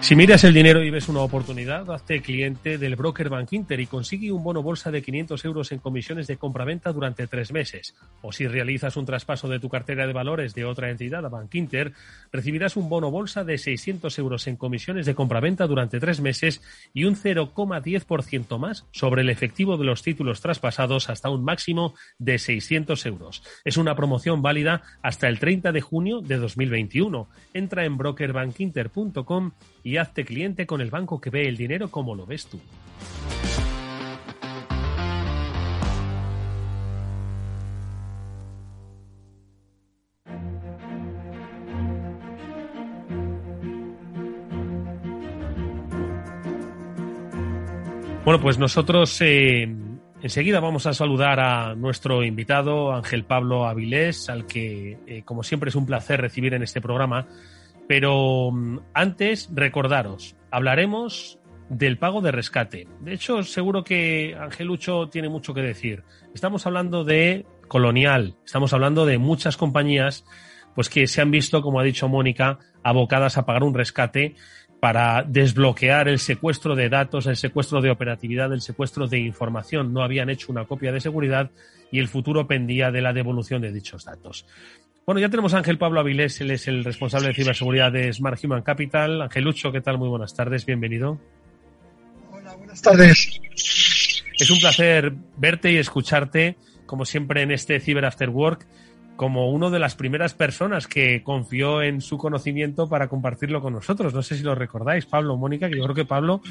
[0.00, 3.86] Si miras el dinero y ves una oportunidad, hazte cliente del broker Bank Inter y
[3.86, 7.94] consigue un bono bolsa de 500 euros en comisiones de compraventa durante tres meses.
[8.22, 11.54] O si realizas un traspaso de tu cartera de valores de otra entidad a Bank
[11.56, 11.92] Inter,
[12.32, 16.62] recibirás un bono bolsa de 600 euros en comisiones de compraventa durante tres meses
[16.94, 22.38] y un 0,10% más sobre el efectivo de los títulos traspasados hasta un máximo de
[22.38, 23.42] 600 euros.
[23.64, 27.28] Es una promoción válida hasta el 30 de junio de 2021.
[27.52, 29.50] Entra en brokerbankinter.com
[29.87, 32.60] y hazte cliente con el banco que ve el dinero como lo ves tú.
[48.28, 49.66] Bueno, pues nosotros eh,
[50.20, 55.70] enseguida vamos a saludar a nuestro invitado, Ángel Pablo Avilés, al que, eh, como siempre,
[55.70, 57.26] es un placer recibir en este programa.
[57.88, 62.86] Pero mm, antes, recordaros, hablaremos del pago de rescate.
[63.00, 66.04] De hecho, seguro que Angelucho tiene mucho que decir.
[66.34, 70.24] Estamos hablando de Colonial, estamos hablando de muchas compañías
[70.74, 74.36] pues que se han visto, como ha dicho Mónica, abocadas a pagar un rescate
[74.80, 79.92] para desbloquear el secuestro de datos, el secuestro de operatividad, el secuestro de información.
[79.92, 81.50] No habían hecho una copia de seguridad
[81.90, 84.46] y el futuro pendía de la devolución de dichos datos.
[85.08, 88.38] Bueno, ya tenemos a Ángel Pablo Avilés, él es el responsable de ciberseguridad de Smart
[88.44, 89.22] Human Capital.
[89.22, 89.96] Ángel Lucho, ¿qué tal?
[89.96, 91.18] Muy buenas tardes, bienvenido.
[92.30, 93.40] Hola, buenas tardes.
[93.54, 98.66] Es un placer verte y escucharte, como siempre, en este Cyber After Work,
[99.16, 104.12] como una de las primeras personas que confió en su conocimiento para compartirlo con nosotros.
[104.12, 106.42] No sé si lo recordáis, Pablo, Mónica, que yo creo que Pablo,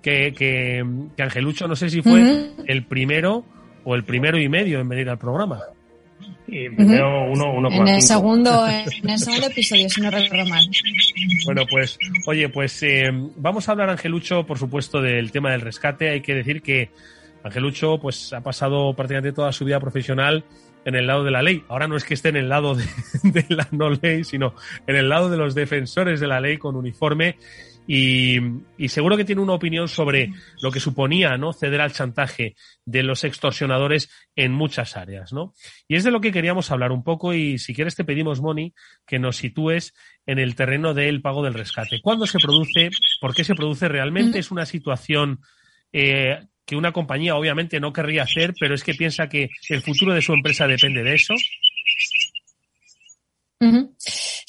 [0.00, 3.44] que, que, que Angelucho, no sé si fue el primero
[3.82, 5.58] o el primero y medio en venir al programa.
[6.46, 10.68] Y primero uno, uno en el segundo En el segundo episodio, si no recuerdo mal.
[11.46, 16.10] Bueno, pues, oye, pues eh, vamos a hablar, Angelucho, por supuesto, del tema del rescate.
[16.10, 16.90] Hay que decir que
[17.42, 20.44] Angelucho, pues, ha pasado prácticamente toda su vida profesional
[20.84, 21.64] en el lado de la ley.
[21.68, 22.84] Ahora no es que esté en el lado de,
[23.22, 24.54] de la no ley, sino
[24.86, 27.36] en el lado de los defensores de la ley con uniforme
[27.86, 28.40] y,
[28.88, 33.24] seguro que tiene una opinión sobre lo que suponía no ceder al chantaje de los
[33.24, 35.54] extorsionadores en muchas áreas, ¿no?
[35.86, 38.74] Y es de lo que queríamos hablar un poco y si quieres te pedimos, Moni,
[39.06, 39.94] que nos sitúes
[40.26, 42.00] en el terreno del pago del rescate.
[42.00, 42.90] ¿Cuándo se produce?
[43.20, 43.88] ¿Por qué se produce?
[43.88, 45.40] ¿Realmente es una situación
[45.92, 50.14] eh, que una compañía obviamente no querría hacer, pero es que piensa que el futuro
[50.14, 51.34] de su empresa depende de eso?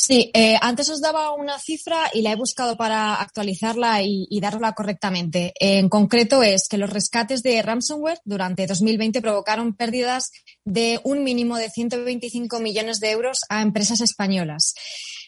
[0.07, 4.73] Sí, eh, antes os daba una cifra y la he buscado para actualizarla y, darla
[4.73, 5.51] correctamente.
[5.59, 10.29] En concreto es que los rescates de ransomware durante 2020 provocaron pérdidas
[10.63, 14.75] de un mínimo de 125 millones de euros a empresas españolas.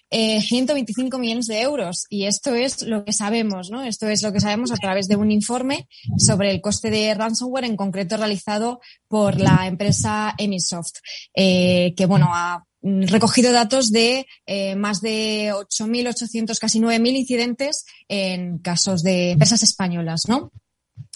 [0.09, 2.05] 125 eh, millones de euros.
[2.09, 3.83] Y esto es lo que sabemos, ¿no?
[3.83, 7.65] Esto es lo que sabemos a través de un informe sobre el coste de ransomware,
[7.65, 10.95] en concreto realizado por la empresa Emisoft,
[11.35, 18.59] eh, que, bueno, ha recogido datos de eh, más de 8.800, casi 9.000 incidentes en
[18.59, 20.51] casos de empresas españolas, ¿no?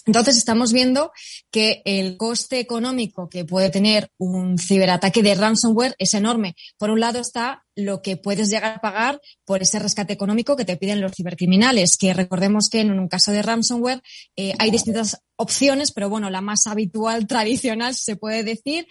[0.06, 1.12] Entonces estamos viendo
[1.50, 6.56] que el coste económico que puede tener un ciberataque de ransomware es enorme.
[6.76, 10.64] Por un lado está lo que puedes llegar a pagar por ese rescate económico que
[10.64, 14.02] te piden los cibercriminales, que recordemos que en un caso de ransomware
[14.36, 18.86] eh, hay distintas opciones, pero bueno, la más habitual, tradicional, se puede decir,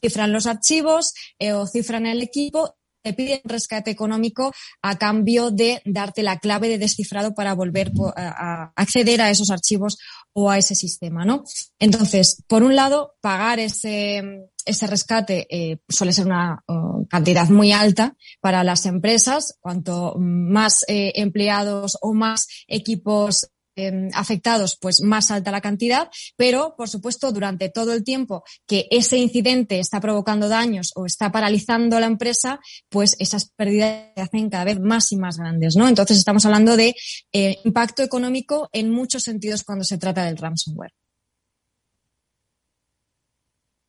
[0.00, 2.74] cifran los archivos eh, o cifran el equipo
[3.06, 8.72] te piden rescate económico a cambio de darte la clave de descifrado para volver a
[8.74, 9.96] acceder a esos archivos
[10.32, 11.44] o a ese sistema, ¿no?
[11.78, 17.70] Entonces, por un lado, pagar ese, ese rescate eh, suele ser una uh, cantidad muy
[17.70, 19.56] alta para las empresas.
[19.60, 23.46] Cuanto más eh, empleados o más equipos
[23.78, 28.88] Em, afectados, pues más alta la cantidad, pero por supuesto durante todo el tiempo que
[28.90, 32.58] ese incidente está provocando daños o está paralizando la empresa,
[32.88, 35.88] pues esas pérdidas se hacen cada vez más y más grandes, ¿no?
[35.88, 36.94] Entonces estamos hablando de
[37.34, 40.94] eh, impacto económico en muchos sentidos cuando se trata del ransomware.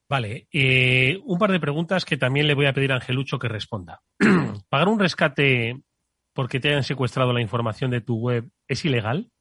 [0.09, 3.47] Vale, eh, un par de preguntas que también le voy a pedir a Angelucho que
[3.47, 4.01] responda.
[4.69, 5.81] ¿Pagar un rescate
[6.33, 9.31] porque te hayan secuestrado la información de tu web es ilegal?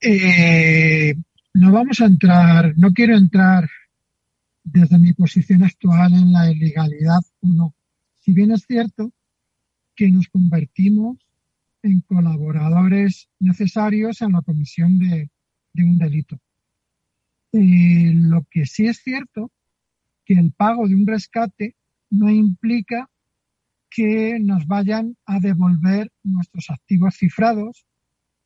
[0.00, 1.14] Eh,
[1.54, 3.68] no vamos a entrar, no quiero entrar
[4.62, 7.74] desde mi posición actual en la ilegalidad o no.
[8.20, 9.12] Si bien es cierto
[9.94, 11.16] que nos convertimos
[11.82, 15.30] en colaboradores necesarios en la comisión de,
[15.78, 16.38] un delito.
[17.52, 19.50] Eh, lo que sí es cierto
[20.24, 21.76] que el pago de un rescate
[22.10, 23.08] no implica
[23.88, 27.86] que nos vayan a devolver nuestros activos cifrados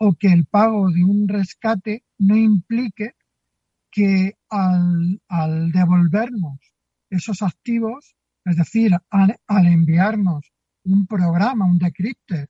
[0.02, 3.16] o que el pago de un rescate no implique
[3.90, 5.20] que al,
[5.72, 6.58] devolvernos
[7.10, 10.52] esos activos, es decir, al, enviarnos
[10.84, 12.48] un programa, un decrypter,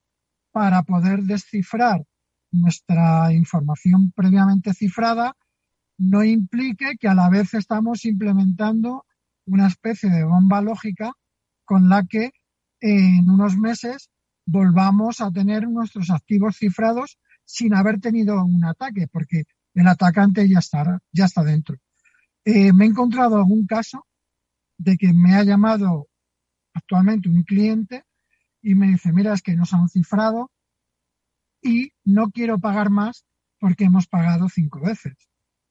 [0.53, 2.05] para poder descifrar
[2.53, 5.37] nuestra información previamente cifrada,
[5.99, 9.07] no implique que a la vez estamos implementando
[9.47, 11.15] una especie de bomba lógica
[11.65, 12.31] con la que
[12.81, 14.09] en unos meses
[14.47, 17.19] volvamos a tener nuestros activos cifrados
[17.51, 21.77] sin haber tenido un ataque, porque el atacante ya está, ya está dentro.
[22.45, 24.07] Eh, me he encontrado algún caso
[24.79, 26.09] de que me ha llamado
[26.73, 28.05] actualmente un cliente
[28.63, 30.51] y me dice, mira, es que nos han cifrado
[31.63, 33.25] y no quiero pagar más
[33.59, 35.15] porque hemos pagado cinco veces.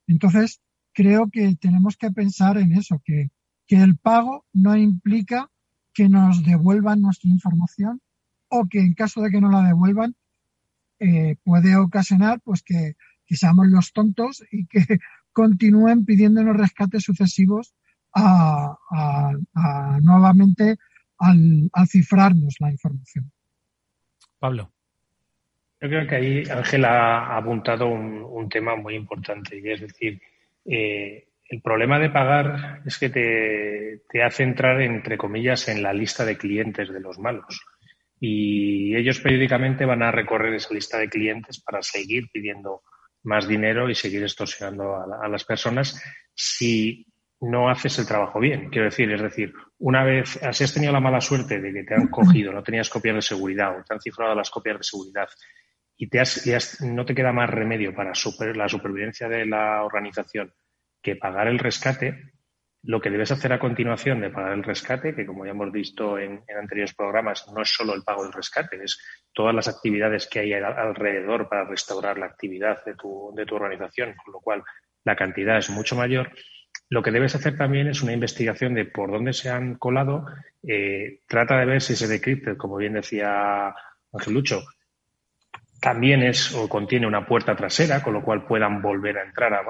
[0.05, 0.61] Entonces,
[0.93, 3.29] creo que tenemos que pensar en eso, que,
[3.67, 5.49] que el pago no implica
[5.93, 8.01] que nos devuelvan nuestra información
[8.49, 10.15] o que en caso de que no la devuelvan,
[10.99, 12.95] eh, puede ocasionar pues que,
[13.27, 14.79] seamos los tontos y que
[15.31, 17.73] continúen pidiéndonos rescates sucesivos
[18.15, 18.75] a,
[20.01, 20.77] nuevamente
[21.19, 23.31] al, cifrarnos la información.
[24.39, 24.71] Pablo.
[25.81, 30.19] Yo creo que ahí Ángel ha apuntado un, tema muy importante y es decir,
[30.65, 35.93] eh, el problema de pagar es que te, te hace entrar, entre comillas, en la
[35.93, 37.63] lista de clientes de los malos
[38.19, 42.83] y ellos periódicamente van a recorrer esa lista de clientes para seguir pidiendo
[43.23, 46.01] más dinero y seguir extorsionando a, las personas
[46.33, 47.05] si
[47.41, 48.69] no haces el trabajo bien.
[48.69, 51.95] Quiero decir, es decir, una vez si has tenido la mala suerte de que te
[51.95, 55.29] han cogido, no tenías copias de seguridad o te han cifrado las copias de seguridad
[55.95, 60.53] y, te has, no te queda más remedio para super, la supervivencia de la organización
[61.01, 62.31] que pagar el rescate,
[62.83, 66.17] lo que debes hacer a continuación de pagar el rescate, que como ya hemos visto
[66.17, 68.99] en, anteriores programas, no es solo el pago del rescate, es
[69.33, 74.15] todas las actividades que hay alrededor para restaurar la actividad de tu, de tu organización,
[74.23, 74.63] con lo cual
[75.03, 76.31] la cantidad es mucho mayor.
[76.89, 80.25] Lo que debes hacer también es una investigación de por dónde se han colado.
[80.67, 83.73] Eh, trata de ver si ese decrypted, como bien decía
[84.11, 84.61] Ángel Lucho,
[85.79, 89.63] también es o contiene una puerta trasera, con lo cual puedan volver a entrar a,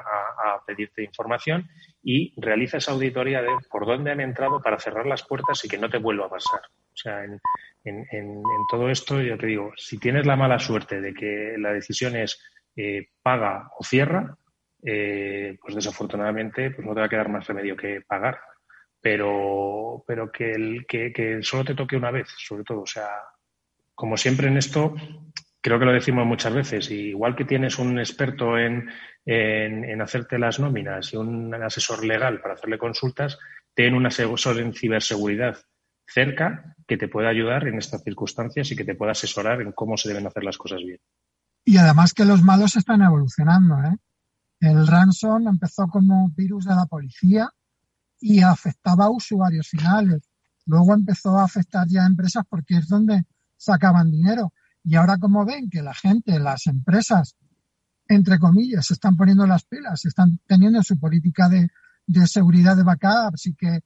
[0.66, 1.68] pedirte información
[2.04, 5.78] y realiza esa auditoría de por dónde han entrado para cerrar las puertas y que
[5.80, 6.62] no te vuelva a pasar.
[6.62, 11.56] O sea, en, todo esto, yo te digo, si tienes la mala suerte de que
[11.58, 12.40] la decisión es
[12.76, 14.38] eh, paga o cierra,
[14.84, 18.40] eh, pues desafortunadamente pues no te va a quedar más remedio que pagar.
[19.02, 22.82] Pero, pero que, el, que, que solo te toque una vez, sobre todo.
[22.82, 23.08] O sea,
[23.96, 24.94] como siempre en esto,
[25.62, 28.90] creo que lo decimos muchas veces, igual que tienes un experto en,
[29.26, 33.38] en, hacerte las nóminas y un asesor legal para hacerle consultas,
[33.74, 35.58] ten un asesor en ciberseguridad
[36.08, 39.98] cerca que te pueda ayudar en estas circunstancias y que te pueda asesorar en cómo
[39.98, 41.00] se deben hacer las cosas bien.
[41.66, 43.76] Y además que los malos están evolucionando.
[43.84, 43.98] ¿eh?
[44.60, 47.50] El ransom empezó como virus de la policía
[48.20, 50.30] y afectaba a usuarios finales.
[50.66, 53.24] Luego empezó a afectar ya a empresas porque es donde
[53.56, 54.52] sacaban dinero.
[54.90, 57.36] Y ahora como ven que la gente, las empresas,
[58.08, 61.70] entre comillas, se están poniendo las pilas, están teniendo su política de,
[62.26, 63.82] seguridad de backup, así que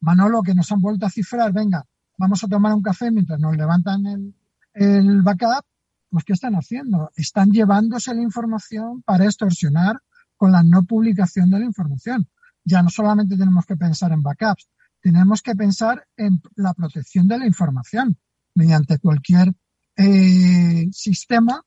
[0.00, 1.84] Manolo, que nos han vuelto a cifrar, venga,
[2.16, 4.34] vamos a tomar un café mientras nos levantan el,
[4.72, 5.66] el backup,
[6.08, 7.10] pues ¿qué están haciendo?
[7.16, 10.00] Están llevándose la información para extorsionar
[10.38, 12.30] con la no publicación de la información.
[12.64, 14.70] Ya no solamente tenemos que pensar en backups,
[15.02, 18.16] tenemos que pensar en la protección de la información
[18.54, 19.54] mediante cualquier
[19.96, 21.62] eh, sistema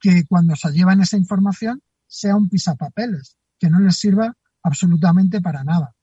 [0.00, 5.64] que cuando se llevan esa información sea un pisapapeles, que no les sirva absolutamente para
[5.64, 5.94] nada.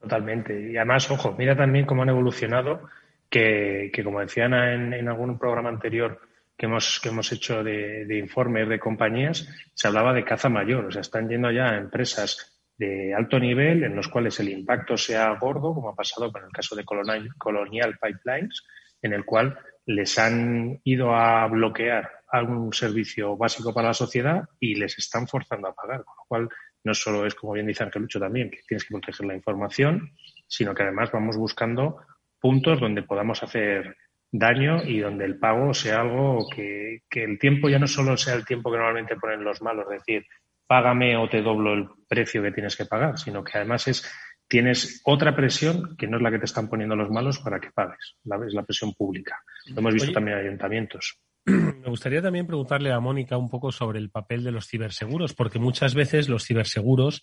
[0.00, 0.72] Totalmente.
[0.72, 2.82] Y además, ojo, mira también cómo han evolucionado,
[3.30, 6.20] que, como decía Ana en, algún programa anterior
[6.56, 10.84] que hemos, que hemos hecho de, de, informes de compañías, se hablaba de caza mayor.
[10.84, 14.96] O sea, están yendo ya a empresas de alto nivel en los cuales el impacto
[14.96, 18.62] sea gordo, como ha pasado con el caso de Colonial Pipelines,
[19.02, 24.74] en el cual les han ido a bloquear algún servicio básico para la sociedad y
[24.74, 26.48] les están forzando a pagar, con lo cual
[26.82, 30.12] no solo es, como bien dice Angelucho también, que tienes que proteger la información,
[30.46, 31.98] sino que además vamos buscando
[32.40, 33.96] puntos donde podamos hacer
[34.30, 38.34] daño y donde el pago sea algo que, que el tiempo ya no solo sea
[38.34, 40.26] el tiempo que normalmente ponen los malos, es decir,
[40.66, 44.10] págame o te doblo el precio que tienes que pagar, sino que además es
[44.48, 47.70] tienes otra presión que no es la que te están poniendo los malos para que
[47.70, 49.42] pagues, la, es la presión pública.
[49.66, 51.18] Lo hemos visto también en ayuntamientos.
[51.46, 55.58] Me gustaría también preguntarle a Mónica un poco sobre el papel de los ciberseguros, porque
[55.58, 57.22] muchas veces los ciberseguros,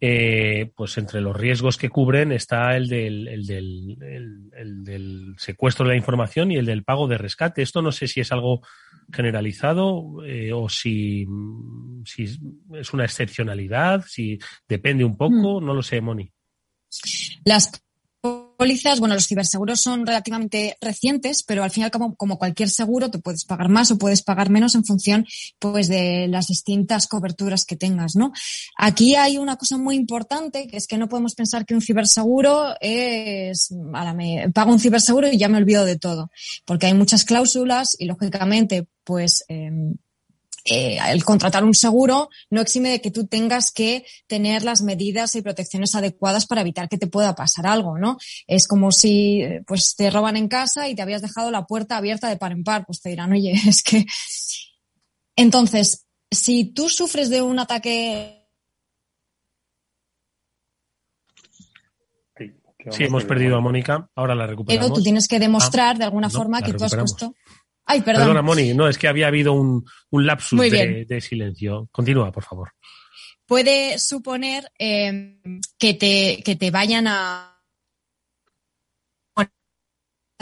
[0.00, 3.98] eh, pues entre los riesgos que cubren está el del, el del,
[4.56, 7.60] el, del, secuestro de la información y el del pago de rescate.
[7.60, 8.62] Esto no sé si es algo
[9.12, 11.26] generalizado eh, o si,
[12.06, 12.24] si,
[12.74, 15.64] es una excepcionalidad, si depende un poco, mm.
[15.66, 16.32] no lo sé, Moni.
[17.44, 17.70] Las
[18.20, 23.44] pólizas, bueno, los ciberseguros son relativamente recientes, pero al final, como, cualquier seguro, te puedes
[23.46, 25.26] pagar más o puedes pagar menos en función,
[25.58, 28.32] pues, de las distintas coberturas que tengas, ¿no?
[28.76, 32.74] Aquí hay una cosa muy importante, que es que no podemos pensar que un ciberseguro
[32.80, 36.30] es, a me pago un ciberseguro y ya me olvido de todo,
[36.66, 39.70] porque hay muchas cláusulas y, lógicamente, pues, eh,
[40.70, 45.34] eh, el contratar un seguro no exime de que tú tengas que tener las medidas
[45.34, 48.18] y protecciones adecuadas para evitar que te pueda pasar algo, ¿no?
[48.46, 52.28] Es como si pues te roban en casa y te habías dejado la puerta abierta
[52.28, 54.06] de par en par, pues te dirán, oye, es que.
[55.34, 58.36] Entonces, si tú sufres de un ataque
[62.90, 64.86] Sí, hemos perdido a Mónica, ahora la recuperamos.
[64.86, 67.34] Pero tú tienes que demostrar de alguna ah, forma que tú has puesto
[67.90, 68.22] Ay, perdón.
[68.22, 71.88] Perdona, Moni, no, es que había habido un, un lapsus de, silencio.
[71.90, 72.70] Continúa, por favor.
[73.46, 75.40] Puede suponer eh,
[75.76, 77.49] que, te, que te vayan a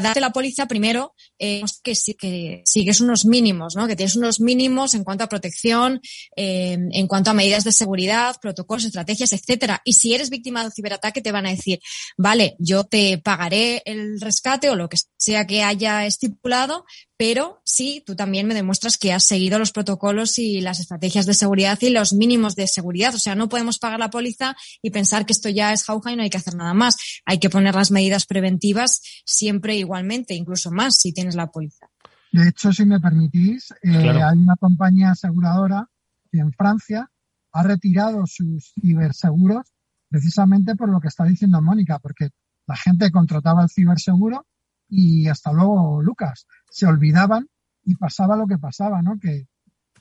[0.02, 3.86] darte la póliza primero eh, que, que, sigues unos mínimos, ¿no?
[3.86, 6.00] Que tienes unos mínimos en cuanto a protección,
[6.36, 9.82] eh, en cuanto a medidas de seguridad, protocolos, estrategias, etcétera.
[9.84, 11.80] Y si eres víctima de un ciberataque, te van a decir,
[12.16, 16.84] vale, yo te pagaré el rescate o lo que sea que haya estipulado,
[17.18, 21.34] pero sí, tú también me demuestras que has seguido los protocolos y las estrategias de
[21.34, 23.12] seguridad y los mínimos de seguridad.
[23.12, 26.16] O sea, no podemos pagar la póliza y pensar que esto ya es jauja y
[26.16, 26.96] no hay que hacer nada más.
[27.26, 31.86] Hay que poner las medidas preventivas siempre igualmente, incluso más si tienes la póliza.
[32.30, 35.88] De hecho, si me permitís, eh, hay una compañía aseguradora
[36.30, 37.10] que en Francia
[37.52, 39.72] ha retirado sus ciberseguros
[40.10, 42.28] precisamente por lo que está diciendo Mónica, porque
[42.66, 44.46] la gente contrataba el ciberseguro
[44.88, 46.46] y hasta luego Lucas.
[46.70, 47.48] Se olvidaban
[47.82, 49.18] y pasaba lo que pasaba, ¿no?
[49.18, 49.46] Que,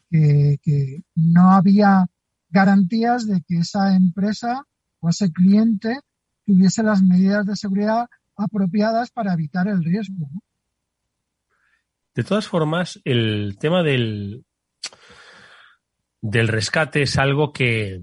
[0.09, 2.07] que, no había
[2.49, 4.63] garantías de que esa empresa
[4.99, 5.99] o ese cliente
[6.45, 8.07] tuviese las medidas de seguridad
[8.38, 10.29] apropiadas para evitar el riesgo.
[12.15, 14.43] De todas formas, el tema del,
[16.21, 18.01] del rescate es algo que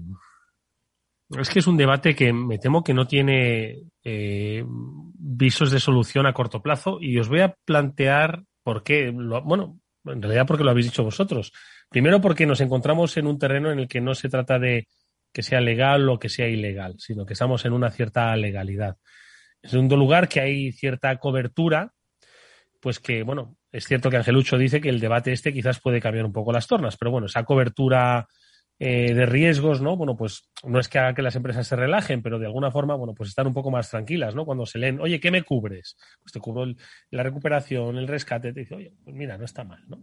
[1.29, 6.27] es que es un debate que me temo que no tiene eh, visos de solución
[6.27, 9.11] a corto plazo y os voy a plantear por qué.
[9.11, 11.51] bueno, en realidad porque lo habéis dicho vosotros.
[11.89, 14.87] Primero porque nos encontramos en un terreno en el que no se trata de
[15.33, 18.97] que sea legal o que sea ilegal, sino que estamos en una cierta legalidad.
[19.65, 21.91] En segundo lugar, que hay cierta cobertura,
[22.79, 26.23] pues que, bueno, es cierto que Angelucho dice que el debate este quizás puede cambiar
[26.23, 28.27] un poco las tornas, pero bueno, esa cobertura
[28.77, 29.97] eh, de riesgos, ¿no?
[29.97, 32.93] Bueno, pues no es que haga que las empresas se relajen, pero de alguna forma,
[32.93, 34.45] bueno, pues están un poco más tranquilas, ¿no?
[34.45, 35.97] Cuando se leen, oye, ¿qué me cubres?
[36.21, 36.71] Pues te cubro
[37.09, 39.99] la recuperación, el rescate, te dice, oye, pues mira, no está mal, ¿no?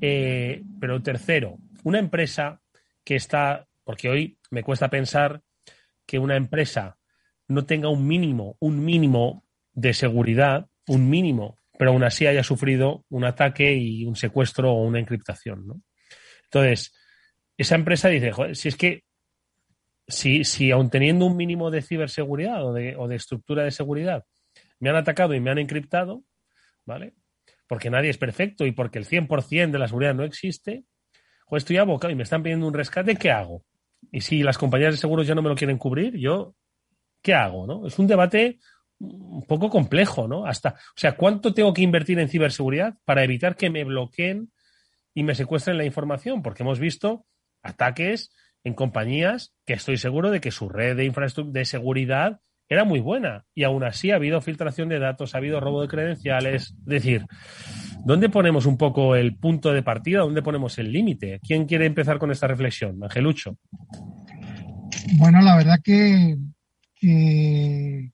[0.00, 2.60] Eh, pero tercero, una empresa
[3.02, 5.42] que está, porque hoy me cuesta pensar
[6.06, 6.97] que una empresa
[7.48, 13.04] no tenga un mínimo, un mínimo de seguridad, un mínimo, pero aún así haya sufrido
[13.08, 15.82] un ataque y un secuestro o una encriptación, ¿no?
[16.44, 16.94] Entonces,
[17.56, 19.04] esa empresa dice, si es que
[20.06, 24.24] si, si aun teniendo un mínimo de ciberseguridad o de, o de estructura de seguridad,
[24.80, 26.24] me han atacado y me han encriptado,
[26.86, 27.14] ¿vale?
[27.68, 30.84] porque nadie es perfecto y porque el 100% de la seguridad no existe,
[31.46, 33.64] o estoy abocado y me están pidiendo un rescate, ¿qué hago?
[34.10, 36.54] Y si las compañías de seguros ya no me lo quieren cubrir, yo,
[37.22, 37.66] ¿qué hago?
[37.66, 37.86] ¿no?
[37.86, 38.58] Es un debate
[39.00, 40.44] un poco complejo, ¿no?
[40.44, 44.50] Hasta, o sea, ¿cuánto tengo que invertir en ciberseguridad para evitar que me bloqueen
[45.14, 46.42] y me secuestren la información?
[46.42, 47.24] Porque hemos visto
[47.62, 48.30] ataques
[48.64, 53.00] en compañías que estoy seguro de que su red de infraestructura de seguridad era muy
[53.00, 56.74] buena y aún así ha habido filtración de datos, ha habido robo de credenciales.
[56.80, 57.24] Es decir,
[58.04, 60.20] ¿dónde ponemos un poco el punto de partida?
[60.20, 61.40] ¿Dónde ponemos el límite?
[61.42, 63.02] ¿Quién quiere empezar con esta reflexión?
[63.02, 63.56] Angelucho.
[65.14, 66.36] Bueno, la verdad que,
[67.00, 68.12] que,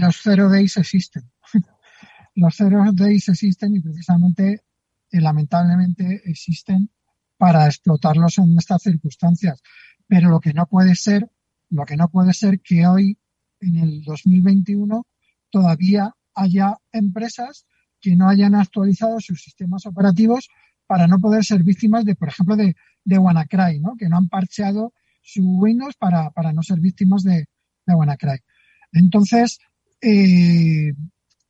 [0.00, 1.30] los zero days existen.
[2.34, 4.62] los zero days existen y precisamente,
[5.10, 6.90] y lamentablemente, existen
[7.36, 9.62] para explotarlos en estas circunstancias.
[10.06, 11.30] Pero lo que no puede ser
[11.70, 13.18] lo que no puede ser que hoy,
[13.60, 15.06] en el 2021,
[15.50, 17.66] todavía haya empresas
[18.00, 20.48] que no hayan actualizado sus sistemas operativos
[20.86, 23.96] para no poder ser víctimas de, por ejemplo, de, de WannaCry, ¿no?
[23.96, 24.92] Que no han parcheado
[25.26, 27.46] su Windows para, para no ser víctimas de,
[27.84, 28.38] de WannaCry.
[28.92, 29.58] Entonces,
[30.00, 30.92] eh,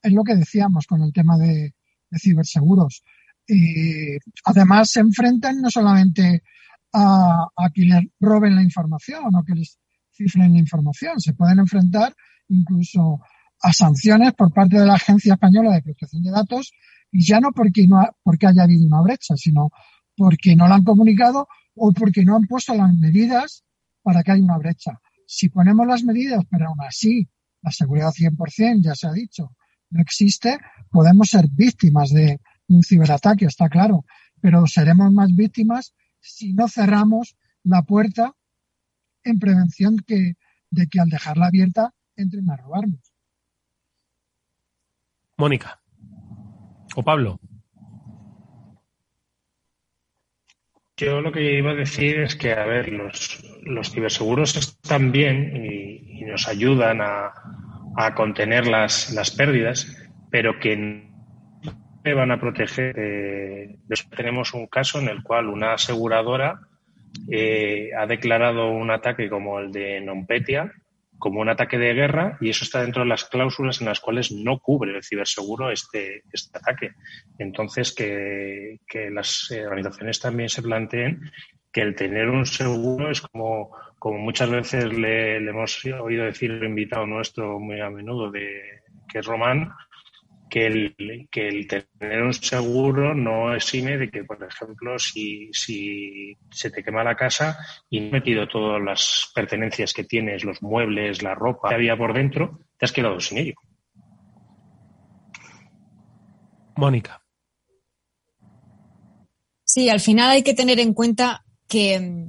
[0.03, 1.74] es lo que decíamos con el tema de,
[2.11, 3.03] de ciberseguros.
[3.47, 6.43] Eh, además, se enfrentan no solamente
[6.95, 9.79] a, a que les roben la información o que les
[10.11, 11.20] cifren la información.
[11.20, 12.14] Se pueden enfrentar
[12.49, 13.20] incluso
[13.61, 16.72] a sanciones por parte de la Agencia Española de Protección de Datos
[17.12, 19.70] y ya no porque no porque haya habido una brecha, sino
[20.16, 23.66] porque no la han comunicado o porque no han puesto las medidas
[24.07, 25.01] para que haya una brecha.
[25.27, 27.29] Si ponemos las medidas, pero aún así
[27.61, 29.51] la seguridad 100%, ya se ha dicho,
[29.91, 30.61] no existe,
[30.93, 34.05] podemos ser víctimas de un ciberataque, está claro,
[34.41, 38.33] pero seremos más víctimas si no cerramos la puerta
[39.25, 40.35] en prevención que,
[40.71, 43.13] de que al dejarla abierta entren a robarnos.
[45.37, 45.83] Mónica.
[46.95, 47.41] O Pablo.
[50.99, 55.64] Yo lo que iba a decir es que, a ver, los, los ciberseguros están bien
[55.64, 57.32] y, nos ayudan a,
[57.97, 59.86] a contener las, las, pérdidas,
[60.28, 62.94] pero que no van a proteger.
[62.99, 63.76] Eh,
[64.16, 66.61] tenemos un caso en el cual una aseguradora
[67.30, 70.72] eh, ha declarado un ataque como el de Nompetia
[71.19, 74.33] como un ataque de guerra y eso está dentro de las cláusulas en las cuales
[74.33, 76.93] no cubre el ciberseguro este, este ataque.
[77.39, 78.79] Entonces, que,
[79.11, 81.31] las organizaciones también se planteen
[81.73, 86.64] que el tener un seguro es como, como muchas veces le hemos oído decir el
[86.64, 89.71] invitado nuestro muy a menudo, de, que es Román,
[90.49, 96.36] que el, que el tener un seguro no exime de que, por ejemplo, si, si
[96.51, 97.59] se te quema la casa
[97.90, 101.97] y no has metido todas las pertenencias que tienes, los muebles, la ropa que había
[101.97, 103.55] por dentro, te has quedado sin ello.
[106.76, 107.22] Mónica.
[109.64, 112.28] Sí, al final hay que tener en cuenta que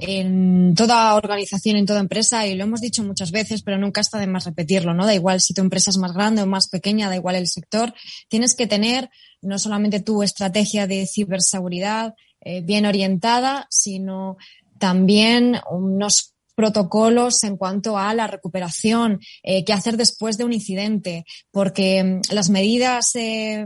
[0.00, 4.18] en toda organización, en toda empresa, y lo hemos dicho muchas veces, pero nunca está
[4.18, 5.04] de más repetirlo, ¿no?
[5.04, 7.92] Da igual si tu empresa es más grande o más pequeña, da igual el sector,
[8.28, 9.10] tienes que tener
[9.42, 14.36] no solamente tu estrategia de ciberseguridad eh, bien orientada, sino
[14.78, 21.24] también unos protocolos en cuanto a la recuperación, eh, qué hacer después de un incidente,
[21.52, 23.64] porque mm, las medidas eh,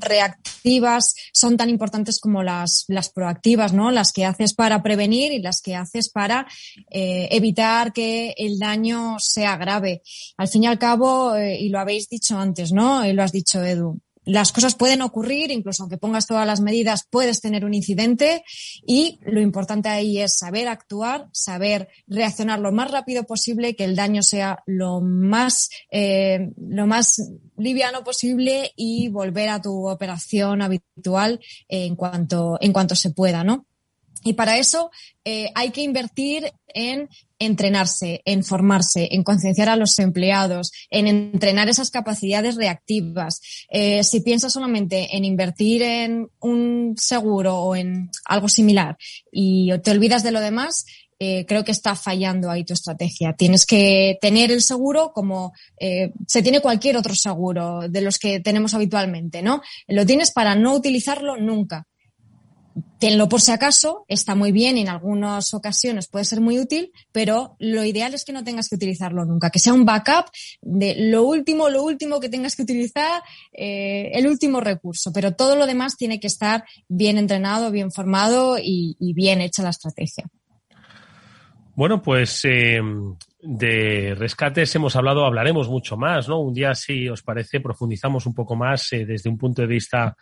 [0.00, 3.92] reactivas son tan importantes como las, las proactivas, ¿no?
[3.92, 6.48] Las que haces para prevenir y las que haces para
[6.90, 10.02] eh, evitar que el daño sea grave.
[10.36, 13.06] Al fin y al cabo, y lo habéis dicho antes, ¿no?
[13.06, 17.06] Y lo has dicho Edu, las cosas pueden ocurrir, incluso aunque pongas todas las medidas,
[17.10, 18.42] puedes tener un incidente
[18.86, 23.96] y lo importante ahí es saber actuar, saber reaccionar lo más rápido posible, que el
[23.96, 31.40] daño sea lo más, eh, lo más liviano posible y volver a tu operación habitual
[31.68, 33.66] en cuanto, en cuanto se pueda, ¿no?
[34.24, 34.90] Y para eso
[35.24, 41.68] eh, hay que invertir en entrenarse, en formarse, en concienciar a los empleados, en entrenar
[41.68, 43.42] esas capacidades reactivas.
[43.68, 48.96] Eh, si piensas solamente en invertir en un seguro o en algo similar
[49.30, 50.86] y te olvidas de lo demás,
[51.18, 53.34] eh, creo que está fallando ahí tu estrategia.
[53.34, 55.52] Tienes que tener el seguro como
[56.26, 59.60] se tiene cualquier otro seguro de los que tenemos habitualmente, ¿no?
[59.86, 61.86] Lo tienes para no utilizarlo nunca
[62.98, 67.56] tenlo por si acaso, está muy bien, en algunas ocasiones puede ser muy útil, pero
[67.58, 70.26] lo ideal es que no tengas que utilizarlo nunca, que sea un backup
[70.62, 73.22] de lo último, lo último que tengas que utilizar,
[73.52, 78.56] eh, el último recurso, pero todo lo demás tiene que estar bien entrenado, bien formado
[78.60, 80.24] y, bien hecha la estrategia.
[81.76, 82.80] Bueno, pues eh,
[83.40, 86.40] de rescates hemos hablado, hablaremos mucho más, ¿no?
[86.40, 90.16] Un día, si os parece, profundizamos un poco más eh, desde un punto de vista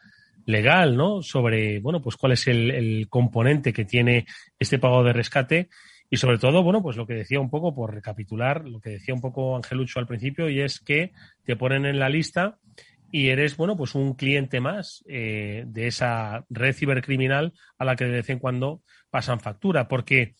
[0.46, 1.22] legal, ¿no?
[1.22, 4.26] Sobre, bueno, pues cuál es el, componente que tiene
[4.58, 5.68] este pago de rescate
[6.10, 9.14] y sobre todo, bueno, pues lo que decía un poco, por recapitular, lo que decía
[9.14, 11.12] un poco Angelucho al principio, y es que
[11.44, 12.58] te ponen en la lista
[13.10, 18.06] y eres, bueno, pues un cliente más eh, de esa red cibercriminal a la que
[18.06, 19.86] de vez en cuando pasan factura.
[19.86, 20.34] Porque,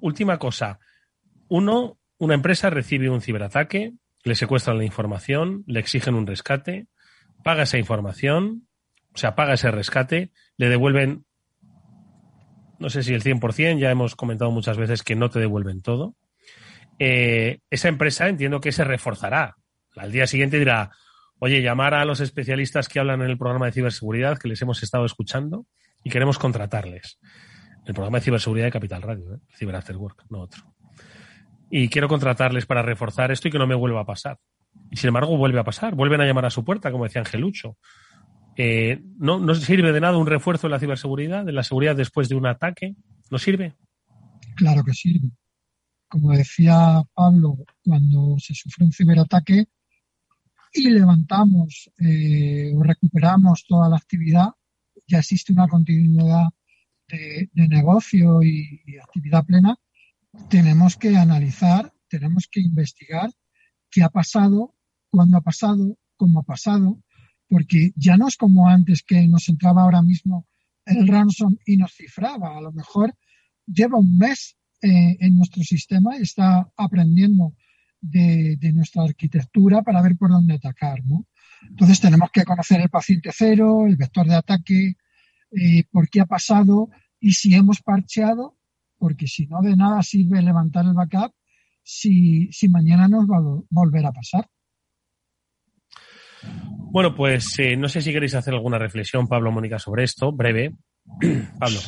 [0.00, 0.78] última cosa,
[1.48, 6.86] uno, una empresa recibe un ciberataque, le secuestran la información, le exigen un rescate,
[7.42, 8.68] paga esa información,
[9.14, 11.24] o sea, paga ese rescate, le devuelven,
[12.78, 16.16] no sé si el 100%, ya hemos comentado muchas veces que no te devuelven todo.
[16.98, 19.56] Eh, esa empresa entiendo que se reforzará.
[19.96, 20.90] Al día siguiente dirá,
[21.38, 24.82] oye, llamar a los especialistas que hablan en el programa de ciberseguridad que les hemos
[24.82, 25.66] estado escuchando
[26.04, 27.18] y queremos contratarles.
[27.84, 29.38] El programa de ciberseguridad de Capital Radio, ¿eh?
[29.56, 30.62] Cyber Work, no otro.
[31.68, 34.38] Y quiero contratarles para reforzar esto y que no me vuelva a pasar.
[34.90, 35.94] Y sin embargo, vuelve a pasar.
[35.94, 37.76] Vuelven a llamar a su puerta, como decía Angelucho.
[38.56, 42.28] Eh, ¿no, ¿No sirve de nada un refuerzo de la ciberseguridad, de la seguridad después
[42.28, 42.96] de un ataque?
[43.30, 43.74] ¿No sirve?
[44.56, 45.30] Claro que sirve.
[46.08, 49.66] Como decía Pablo, cuando se sufre un ciberataque
[50.74, 54.48] y levantamos eh, o recuperamos toda la actividad,
[55.06, 56.48] ya existe una continuidad
[57.08, 59.76] de, negocio y, y actividad plena,
[60.48, 63.30] tenemos que analizar, tenemos que investigar
[63.90, 64.74] qué ha pasado,
[65.10, 67.02] cuándo ha pasado, cómo ha pasado,
[67.52, 70.46] porque ya no es como antes que nos entraba ahora mismo
[70.86, 72.56] el ransom y nos cifraba.
[72.56, 73.14] A lo mejor
[73.66, 77.54] lleva un mes eh, en nuestro sistema y está aprendiendo
[78.00, 81.04] de, nuestra arquitectura para ver por dónde atacar.
[81.04, 81.26] ¿no?
[81.68, 84.94] Entonces tenemos que conocer el paciente cero, el vector de ataque,
[85.50, 86.88] eh, por qué ha pasado
[87.20, 88.56] y si hemos parcheado,
[88.96, 91.34] porque si no de nada sirve levantar el backup
[91.82, 94.48] si, si mañana nos va a volver a pasar.
[96.92, 100.72] Bueno, pues eh, no sé si queréis hacer alguna reflexión, Pablo Mónica, sobre esto, breve.
[101.58, 101.78] Pablo.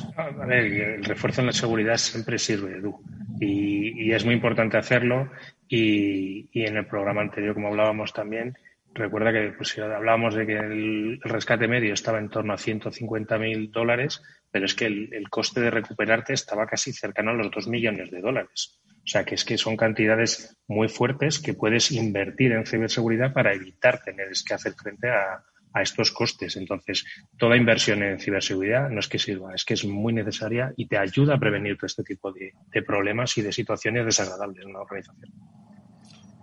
[0.51, 3.03] El refuerzo en la seguridad siempre sirve, Edu,
[3.39, 5.31] y, es muy importante hacerlo.
[5.69, 8.57] Y, en el programa anterior, como hablábamos también,
[8.95, 14.23] recuerda que pues, hablábamos de que el, rescate medio estaba en torno a 150.000 dólares,
[14.51, 18.11] pero es que el, el, coste de recuperarte estaba casi cercano a los 2 millones
[18.11, 18.81] de dólares.
[19.05, 23.53] O sea, que es que son cantidades muy fuertes que puedes invertir en ciberseguridad para
[23.53, 25.45] evitar tener que hacer frente a,
[25.83, 26.57] estos costes.
[26.57, 27.05] Entonces,
[27.37, 30.97] toda inversión en ciberseguridad no es que sirva, es que es muy necesaria y te
[30.97, 32.53] ayuda a prevenir todo este tipo de,
[32.83, 35.33] problemas y de situaciones desagradables en una organización.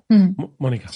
[0.09, 0.36] Mm.
[0.57, 0.89] Mónica.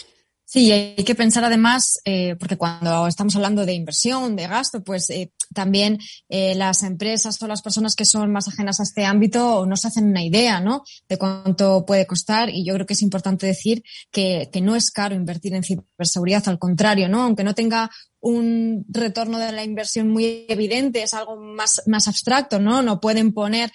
[0.47, 5.09] Sí, hay que pensar además, eh, porque cuando estamos hablando de inversión, de gasto, pues
[5.09, 5.97] eh, también
[6.29, 9.87] eh, las empresas o las personas que son más ajenas a este ámbito no se
[9.87, 10.83] hacen una idea, ¿no?
[11.09, 15.15] De cuánto puede costar y yo creo que es importante decir que, no es caro
[15.15, 17.23] invertir en ciberseguridad, al contrario, ¿no?
[17.23, 17.89] Aunque no tenga
[18.19, 22.83] un retorno de la inversión muy evidente, es algo más abstracto, ¿no?
[22.83, 23.71] No pueden poner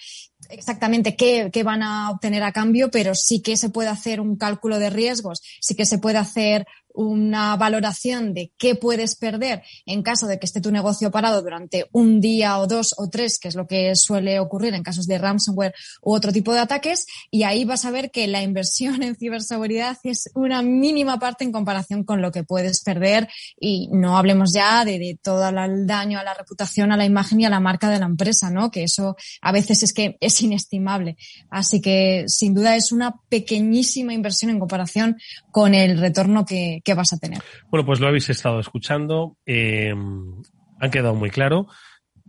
[0.51, 4.35] exactamente qué, qué, van a obtener a cambio, pero sí que se puede hacer un
[4.35, 10.03] cálculo de riesgos, sí que se puede hacer una valoración de qué puedes perder en
[10.03, 13.47] caso de que esté tu negocio parado durante un día o dos o tres, que
[13.47, 17.43] es lo que suele ocurrir en casos de ransomware u otro tipo de ataques, y
[17.43, 22.03] ahí vas a ver que la inversión en ciberseguridad es una mínima parte en comparación
[22.03, 23.27] con lo que puedes perder
[23.59, 27.41] y no hablemos ya de, de todo el daño a la reputación, a la imagen
[27.41, 28.71] y a la marca de la empresa, ¿no?
[28.71, 31.17] Que eso a veces es que es inestimable.
[31.49, 35.17] Así que sin duda es una pequeñísima inversión en comparación
[35.51, 37.39] con el retorno que, que, vas a tener.
[37.69, 39.37] Bueno, pues lo habéis estado escuchando.
[39.45, 41.67] Eh, han quedado muy claro.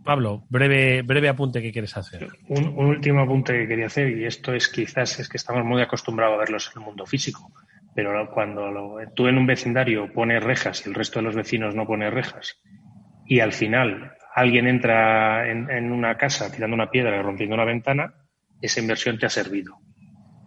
[0.03, 2.27] Pablo, breve, breve apunte que quieres hacer.
[2.49, 6.35] Un, último apunte que quería hacer, y esto es quizás es que estamos muy acostumbrados
[6.35, 7.53] a verlos en el mundo físico,
[7.95, 11.87] pero cuando tú en un vecindario pones rejas y el resto de los vecinos no
[11.87, 12.61] pone rejas,
[13.25, 18.13] y al final alguien entra en, una casa tirando una piedra y rompiendo una ventana,
[18.61, 19.77] esa inversión te ha servido.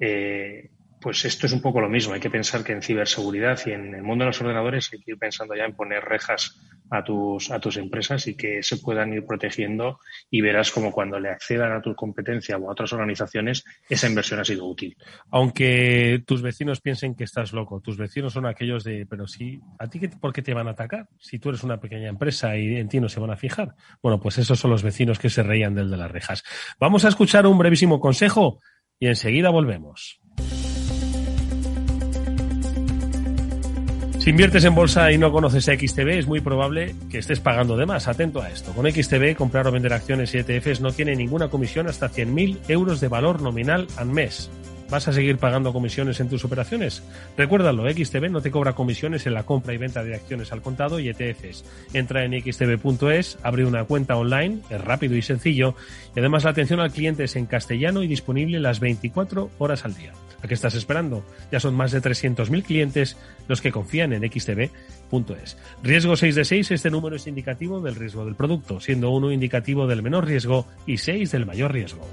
[0.01, 2.15] Eh, pues esto es un poco lo mismo.
[2.15, 5.13] Hay que pensar que en ciberseguridad y en el mundo de los ordenadores hay que
[5.13, 9.13] ir pensando ya en poner rejas a tus, a tus empresas y que se puedan
[9.13, 9.99] ir protegiendo
[10.31, 14.41] y verás como cuando le accedan a tu competencia o a otras organizaciones, esa inversión
[14.41, 14.97] ha sido útil.
[15.31, 19.89] Aunque tus vecinos piensen que estás loco, tus vecinos son aquellos de, pero sí, ¿a
[19.89, 21.09] ti por qué te van a atacar?
[21.19, 23.75] Si tú eres una pequeña empresa y en ti no se van a fijar.
[24.03, 26.45] Bueno, pues esos son los vecinos que se reían del de las rejas.
[26.79, 28.61] Vamos a escuchar un brevísimo consejo
[28.99, 30.21] y enseguida volvemos.
[34.27, 37.77] Si inviertes en bolsa y no conoces a XTB, es muy probable que estés pagando
[37.77, 38.09] de más.
[38.09, 38.73] Atento a esto.
[38.73, 43.01] Con XTB, comprar o vender acciones y ETFs no tiene ninguna comisión hasta 100.000 euros
[43.01, 44.51] de valor nominal al mes.
[44.91, 47.05] ¿Vas a seguir pagando comisiones en tus operaciones?
[47.37, 50.99] Recuérdalo, XTB no te cobra comisiones en la compra y venta de acciones al contado
[50.99, 51.65] y ETFs.
[51.93, 55.77] Entra en xtb.es, abre una cuenta online, es rápido y sencillo,
[56.17, 59.95] y además la atención al cliente es en castellano y disponible las 24 horas al
[59.95, 60.15] día.
[60.43, 61.25] ¿A qué estás esperando?
[61.51, 63.17] Ya son más de 300.000 clientes
[63.49, 65.57] los que confían en xtb.es.
[65.83, 69.87] Riesgo 6 de 6, este número es indicativo del riesgo del producto, siendo 1 indicativo
[69.87, 72.07] del menor riesgo y 6 del mayor riesgo.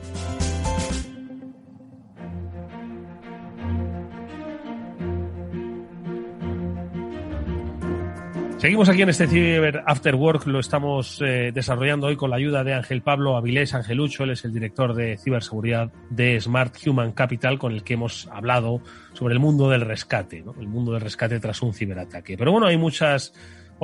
[8.64, 12.64] Seguimos aquí en este Cyber After Work, lo estamos eh, desarrollando hoy con la ayuda
[12.64, 17.60] de Ángel Pablo Avilés Angelucho, él es el director de ciberseguridad de Smart Human Capital,
[17.60, 18.80] con el que hemos hablado
[19.12, 22.38] sobre el mundo del rescate, el mundo del rescate tras un ciberataque.
[22.38, 23.34] Pero bueno, hay muchas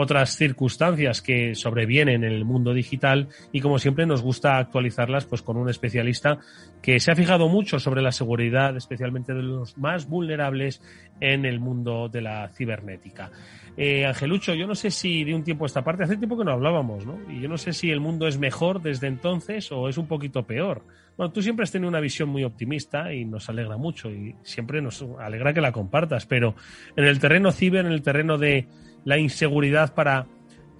[0.01, 5.41] otras circunstancias que sobrevienen en el mundo digital y como siempre nos gusta actualizarlas pues
[5.41, 6.39] con un especialista
[6.81, 10.81] que se ha fijado mucho sobre la seguridad, especialmente de los más vulnerables
[11.19, 13.29] en el mundo de la cibernética.
[13.75, 16.45] Eh, Angelucho, yo no sé si de un tiempo a esta parte, hace tiempo que
[16.45, 17.19] no hablábamos, ¿no?
[17.29, 20.43] Y yo no sé si el mundo es mejor desde entonces o es un poquito
[20.43, 20.83] peor.
[21.17, 24.81] Bueno, tú siempre has tenido una visión muy optimista y nos alegra mucho y siempre
[24.81, 26.55] nos alegra que la compartas, pero
[26.95, 28.67] en el terreno ciber, en el terreno de
[29.05, 30.27] la inseguridad para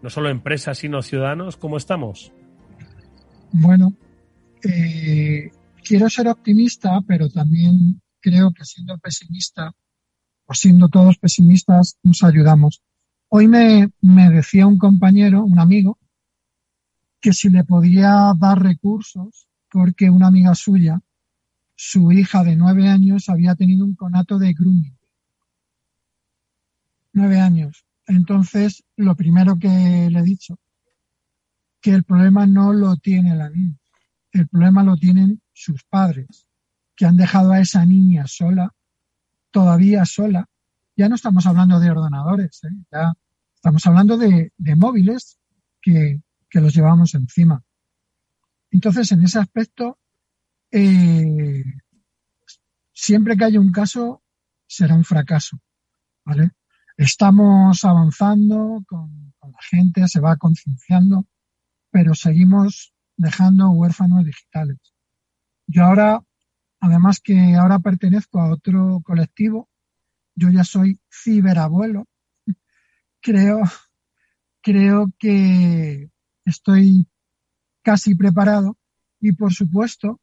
[0.02, 2.32] no solo empresas, sino ciudadanos, ¿cómo estamos?
[3.52, 3.94] Bueno,
[4.64, 5.52] eh,
[5.84, 9.72] quiero ser optimista, pero también creo que siendo pesimista,
[10.46, 12.82] o siendo todos pesimistas, nos ayudamos.
[13.28, 16.00] Hoy me, me decía un compañero, un amigo,
[17.22, 21.00] que si le podía dar recursos porque una amiga suya,
[21.76, 24.98] su hija de nueve años, había tenido un conato de grooming.
[27.14, 27.86] Nueve años.
[28.10, 29.68] Entonces, lo primero que
[30.10, 30.58] le he dicho,
[31.80, 33.78] que el problema no lo tiene la niña,
[34.32, 36.48] el problema lo tienen sus padres,
[36.96, 38.74] que han dejado a esa niña sola,
[39.52, 40.48] todavía sola,
[40.98, 42.76] ya no estamos hablando de ordenadores, ¿eh?
[42.92, 43.14] ya
[43.54, 45.40] estamos hablando de, móviles
[45.80, 46.20] que,
[46.54, 47.64] los llevamos encima.
[48.72, 50.00] Entonces, en ese aspecto,
[50.72, 51.64] eh,
[52.92, 54.24] siempre que haya un caso,
[54.66, 55.60] será un fracaso.
[56.26, 56.52] ¿vale?
[57.00, 61.26] Estamos avanzando con, la gente, se va concienciando,
[61.92, 64.80] pero seguimos dejando huérfanos digitales.
[65.66, 66.22] Yo ahora,
[66.82, 69.70] además que ahora pertenezco a otro colectivo,
[70.36, 72.06] yo ya soy ciberabuelo,
[73.22, 73.62] creo,
[74.62, 76.12] creo que
[76.44, 77.08] estoy
[77.82, 78.78] casi preparado
[79.22, 80.20] y por supuesto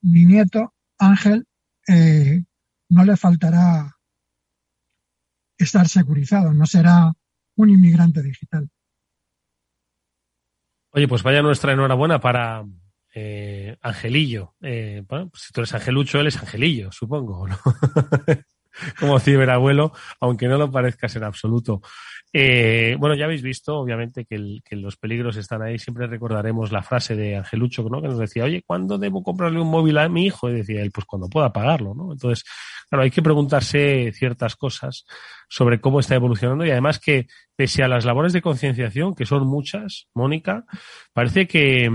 [0.00, 1.48] mi nieto Ángel
[1.88, 2.44] eh,
[2.88, 3.96] no le faltará
[5.58, 7.12] estar securizado, no será
[7.56, 8.68] un inmigrante digital.
[10.90, 12.64] Oye, pues vaya nuestra enhorabuena para
[13.14, 14.54] eh, Angelillo.
[14.60, 17.48] Eh, bueno, pues si tú eres Angelucho, él es Angelillo, supongo.
[17.48, 17.58] ¿no?
[18.98, 21.82] como ciberabuelo, aunque no lo parezcas en absoluto.
[22.36, 25.78] Eh, bueno, ya habéis visto, obviamente, que, los peligros están ahí.
[25.78, 28.02] Siempre recordaremos la frase de Angelucho, ¿no?
[28.02, 30.50] Que nos decía, oye, ¿cuándo debo comprarle un móvil a mi hijo?
[30.50, 32.10] Y decía él, pues cuando pueda pagarlo, ¿no?
[32.10, 32.44] Entonces,
[32.90, 35.04] claro, hay que preguntarse ciertas cosas
[35.48, 39.46] sobre cómo está evolucionando y además que, pese a las labores de concienciación, que son
[39.46, 40.64] muchas, Mónica,
[41.12, 41.88] parece que,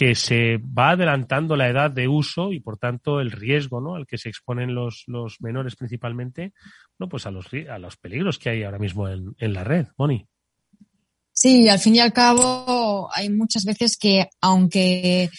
[0.00, 3.96] que se va adelantando la edad de uso y por tanto el riesgo ¿no?
[3.96, 6.54] al que se exponen los, los menores principalmente,
[6.98, 9.88] no, pues a los, a los peligros que hay ahora mismo en, en la red,
[9.98, 10.26] Moni.
[11.34, 15.30] Sí, al fin y al cabo hay muchas veces que aunque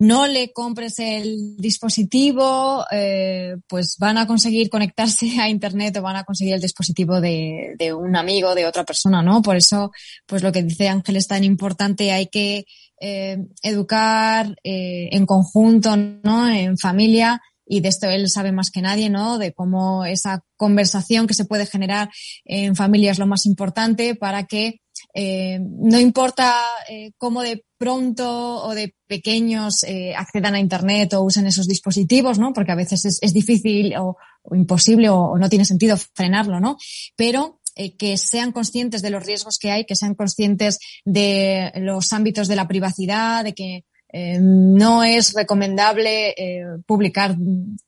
[0.00, 6.16] no le compres el dispositivo, eh, pues van a conseguir conectarse a Internet o van
[6.16, 9.40] a conseguir el dispositivo de, de un amigo, de otra persona, ¿no?
[9.40, 9.92] Por eso,
[10.26, 12.64] pues lo que dice Ángel es tan importante, hay que
[13.00, 16.48] eh, educar eh, en conjunto, ¿no?
[16.48, 19.38] En familia y de esto él sabe más que nadie, ¿no?
[19.38, 22.10] De cómo esa conversación que se puede generar
[22.44, 24.80] en familia es lo más importante para que
[25.14, 26.52] eh, no importa
[26.88, 32.38] eh, cómo de pronto o de pequeños eh, accedan a Internet o usen esos dispositivos,
[32.38, 32.52] ¿no?
[32.52, 34.16] Porque a veces es, difícil o,
[34.52, 36.76] imposible o, no tiene sentido frenarlo, ¿no?
[37.16, 42.12] Pero eh, que sean conscientes de los riesgos que hay, que sean conscientes de los
[42.12, 47.36] ámbitos de la privacidad, de que eh, no es recomendable eh, publicar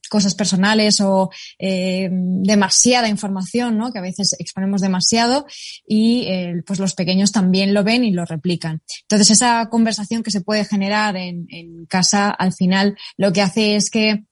[0.09, 1.29] cosas personales o
[1.59, 3.93] demasiada información, ¿no?
[3.93, 5.47] Que a veces exponemos demasiado
[5.87, 6.27] y
[6.67, 8.83] pues los pequeños también lo ven y lo replican.
[9.03, 13.77] Entonces esa conversación que se puede generar en, en casa al final lo que hace
[13.77, 14.25] es que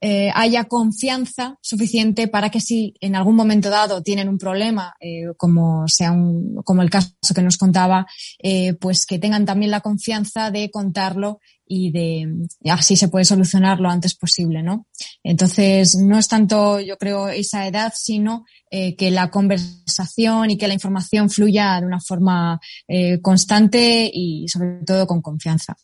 [0.00, 5.26] eh, haya confianza suficiente para que si en algún momento dado tienen un problema, eh,
[5.36, 8.06] como sea un, como el caso que nos contaba,
[8.42, 11.40] eh, pues que tengan también la confianza de contarlo
[11.72, 12.26] y de
[12.68, 14.88] así se puede solucionar lo antes posible, ¿no?
[15.22, 20.66] Entonces no es tanto, yo creo, esa edad, sino eh, que la conversación y que
[20.66, 25.76] la información fluya de una forma eh, constante y sobre todo con confianza.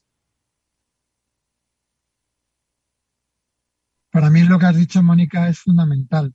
[4.17, 6.35] Para mí lo que has dicho, Mónica, es fundamental,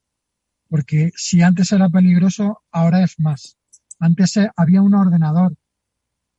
[0.70, 3.58] porque si antes era peligroso, ahora es más.
[3.98, 5.58] Antes había un ordenador.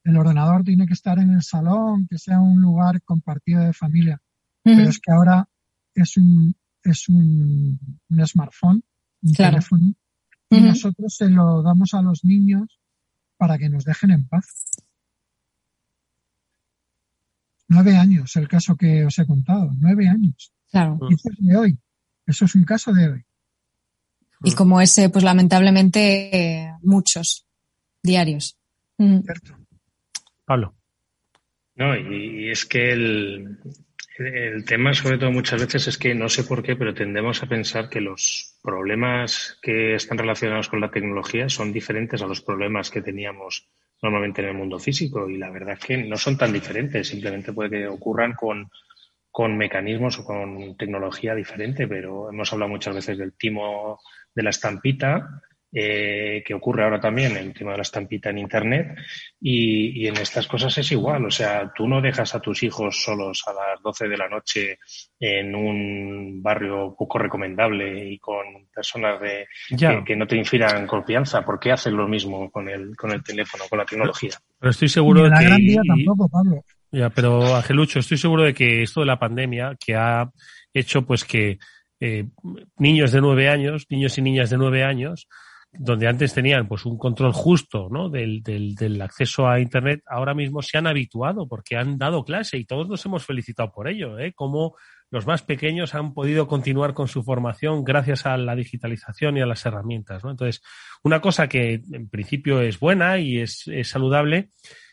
[0.04, 4.22] El ordenador tiene que estar en el salón, que sea un lugar compartido de familia.
[4.64, 4.76] Uh -huh.
[4.76, 5.48] Pero es que ahora
[5.96, 7.76] es un, es un,
[8.08, 8.84] un smartphone,
[9.22, 9.54] un claro.
[9.54, 9.86] teléfono,
[10.48, 10.66] y uh -huh.
[10.68, 12.78] nosotros se lo damos a los niños
[13.36, 14.46] para que nos dejen en paz.
[17.72, 20.52] Nueve años, el caso que os he contado, nueve años.
[20.70, 20.98] Claro.
[21.08, 21.78] Y eso es de hoy.
[22.26, 23.24] Eso es un caso de hoy.
[24.44, 27.46] Y como ese, pues lamentablemente, eh, muchos
[28.02, 28.58] diarios.
[28.98, 29.20] Mm.
[29.20, 29.56] Cierto.
[30.44, 30.74] Pablo.
[31.76, 33.58] No, y, y es que el,
[34.18, 37.48] el, tema, sobre todo, muchas veces es que no sé por qué, pero tendemos a
[37.48, 42.90] pensar que los problemas que están relacionados con la tecnología son diferentes a los problemas
[42.90, 43.70] que teníamos
[44.02, 45.28] normalmente en el mundo físico.
[45.30, 47.08] Y la verdad es que no son tan diferentes.
[47.08, 48.68] Simplemente puede que ocurran con
[49.32, 53.98] con mecanismos o con tecnología diferente, pero hemos hablado muchas veces del timo
[54.34, 55.42] de la estampita,
[55.72, 58.94] eh, que ocurre ahora también, el tema de la estampita en Internet,
[59.40, 63.02] y, y, en estas cosas es igual, o sea, tú no dejas a tus hijos
[63.02, 64.78] solos a las 12 de la noche
[65.18, 71.44] en un barrio poco recomendable y con personas de, que, que, no te inspiran confianza,
[71.44, 74.32] ¿por qué haces lo mismo con el, con el teléfono, con la tecnología?
[74.58, 75.44] Pero estoy seguro de la que...
[75.46, 76.64] Gran Vía tampoco, Pablo.
[76.90, 80.30] Ya, pero Angelucho, estoy seguro de que esto de la pandemia que ha
[80.74, 81.58] hecho pues que
[81.98, 82.26] eh,
[82.76, 85.28] niños de nueve años, niños y niñas de nueve años,
[85.72, 88.10] donde antes tenían pues un control justo ¿no?
[88.10, 92.58] del, del, del, acceso a internet, ahora mismo se han habituado porque han dado clase
[92.58, 94.34] y todos nos hemos felicitado por ello, ¿eh?
[94.34, 94.76] como
[95.10, 99.46] los más pequeños han podido continuar con su formación gracias a la digitalización y a
[99.46, 100.22] las herramientas.
[100.24, 100.30] ¿no?
[100.30, 100.62] Entonces,
[101.02, 104.50] una cosa que en principio es buena y es, es saludable,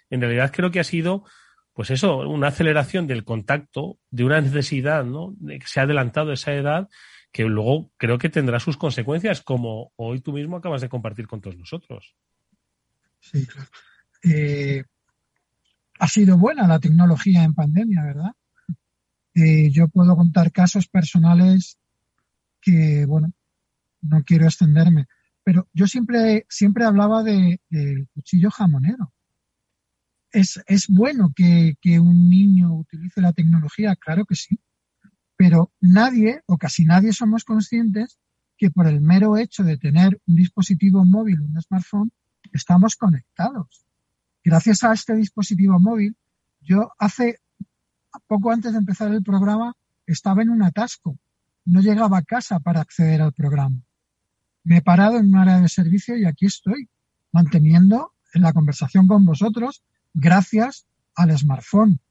[0.10, 1.26] en realidad creo que ha sido
[1.74, 5.34] pues eso, una aceleración del contacto, de una necesidad, ¿no?
[5.48, 6.90] Que se ha adelantado esa edad,
[7.32, 11.42] que luego creo que tendrá sus consecuencias, como hoy tú mismo acabas de compartir con
[11.42, 12.16] todos nosotros.
[13.20, 13.70] Sí, claro.
[14.24, 14.84] Eh,
[16.00, 18.32] ha sido buena la tecnología en pandemia, ¿verdad?
[19.36, 21.78] Eh, yo puedo contar casos personales
[22.62, 23.32] que, bueno,
[24.02, 25.06] no quiero extenderme,
[25.44, 29.14] pero yo siempre, siempre hablaba de, del cuchillo jamonero
[30.32, 34.60] es, es bueno que, que un niño utilice la tecnología, claro que sí,
[35.40, 38.20] pero nadie o casi nadie somos conscientes
[38.58, 42.12] que por el mero hecho de tener un dispositivo móvil, un smartphone,
[42.52, 43.86] estamos conectados.
[44.44, 46.18] Gracias a este dispositivo móvil,
[46.60, 47.40] yo hace
[48.28, 51.18] poco antes de empezar el programa estaba en un atasco.
[51.64, 53.82] No llegaba a casa para acceder al programa.
[54.66, 56.90] Me he parado en un área de servicio y aquí estoy,
[57.32, 60.86] manteniendo la conversación con vosotros gracias
[61.16, 62.02] al smartphone.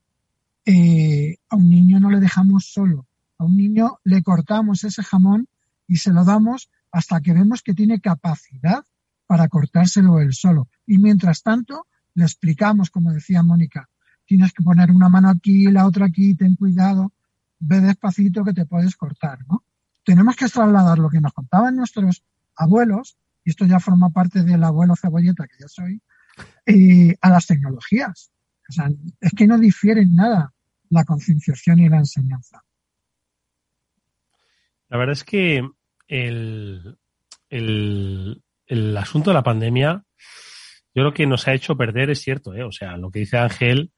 [0.64, 3.06] Eh, a un niño no le dejamos solo.
[3.38, 5.48] A un niño le cortamos ese jamón
[5.86, 8.84] y se lo damos hasta que vemos que tiene capacidad
[9.26, 10.68] para cortárselo él solo.
[10.86, 13.88] Y mientras tanto, le explicamos, como decía Mónica,
[14.26, 17.12] tienes que poner una mano aquí, la otra aquí, ten cuidado,
[17.60, 19.64] ve despacito que te puedes cortar, ¿no?
[20.04, 22.24] Tenemos que trasladar lo que nos contaban nuestros
[22.56, 26.02] abuelos, y esto ya forma parte del abuelo cebolleta que yo soy,
[26.66, 28.30] eh, a las tecnologías.
[28.68, 30.52] O sea, es que no difieren nada
[30.90, 32.62] la concienciación y la enseñanza.
[34.88, 35.68] La verdad es que
[36.06, 36.96] el,
[37.50, 40.04] el, el asunto de la pandemia,
[40.94, 42.64] yo creo que nos ha hecho perder, es cierto, ¿eh?
[42.64, 43.92] o sea, lo que dice Ángel,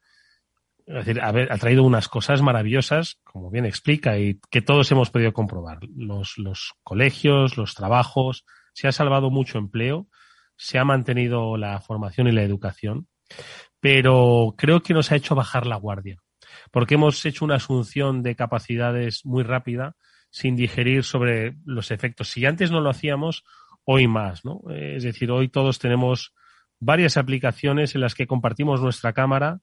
[0.85, 5.31] es decir, ha, traído unas cosas maravillosas, como bien explica, y que todos hemos podido
[5.31, 5.79] comprobar.
[5.95, 10.07] Los, los colegios, los trabajos, se ha salvado mucho empleo,
[10.57, 13.07] se ha mantenido la formación y la educación,
[13.79, 16.17] pero creo que nos ha hecho bajar la guardia,
[16.71, 19.95] porque hemos hecho una asunción de capacidades muy rápida
[20.31, 22.29] sin digerir sobre los efectos.
[22.29, 23.43] Si antes no lo hacíamos,
[23.83, 24.61] hoy más, ¿no?
[24.69, 26.33] Es decir, hoy todos tenemos
[26.79, 29.61] varias aplicaciones en las que compartimos nuestra cámara.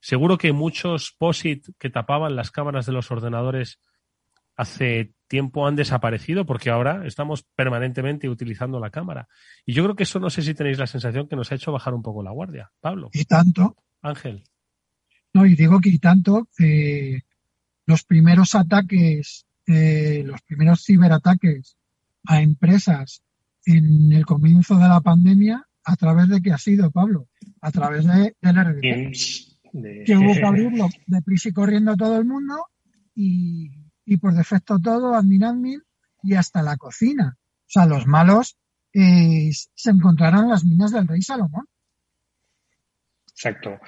[0.00, 3.80] Seguro que muchos POSIT que tapaban las cámaras de los ordenadores
[4.56, 9.28] hace tiempo han desaparecido porque ahora estamos permanentemente utilizando la cámara.
[9.64, 11.72] Y yo creo que eso no sé si tenéis la sensación que nos ha hecho
[11.72, 12.70] bajar un poco la guardia.
[12.80, 13.10] Pablo.
[13.12, 13.76] Y tanto.
[14.02, 14.44] Ángel.
[15.32, 17.20] No, y digo que y tanto, eh,
[17.86, 21.76] los primeros ataques, eh, los primeros ciberataques
[22.26, 23.22] a empresas
[23.66, 27.28] en el comienzo de la pandemia, ¿a través de qué ha sido, Pablo?
[27.60, 29.12] A través de, del RDP.
[30.06, 32.66] Que hubo que abrirlo deprisa y corriendo a todo el mundo
[33.14, 33.70] y,
[34.06, 35.82] y por defecto todo, admin admin
[36.22, 37.36] y hasta la cocina.
[37.38, 38.56] O sea, los malos
[38.94, 41.66] eh, se encontrarán las minas del rey Salomón.
[43.28, 43.78] Exacto.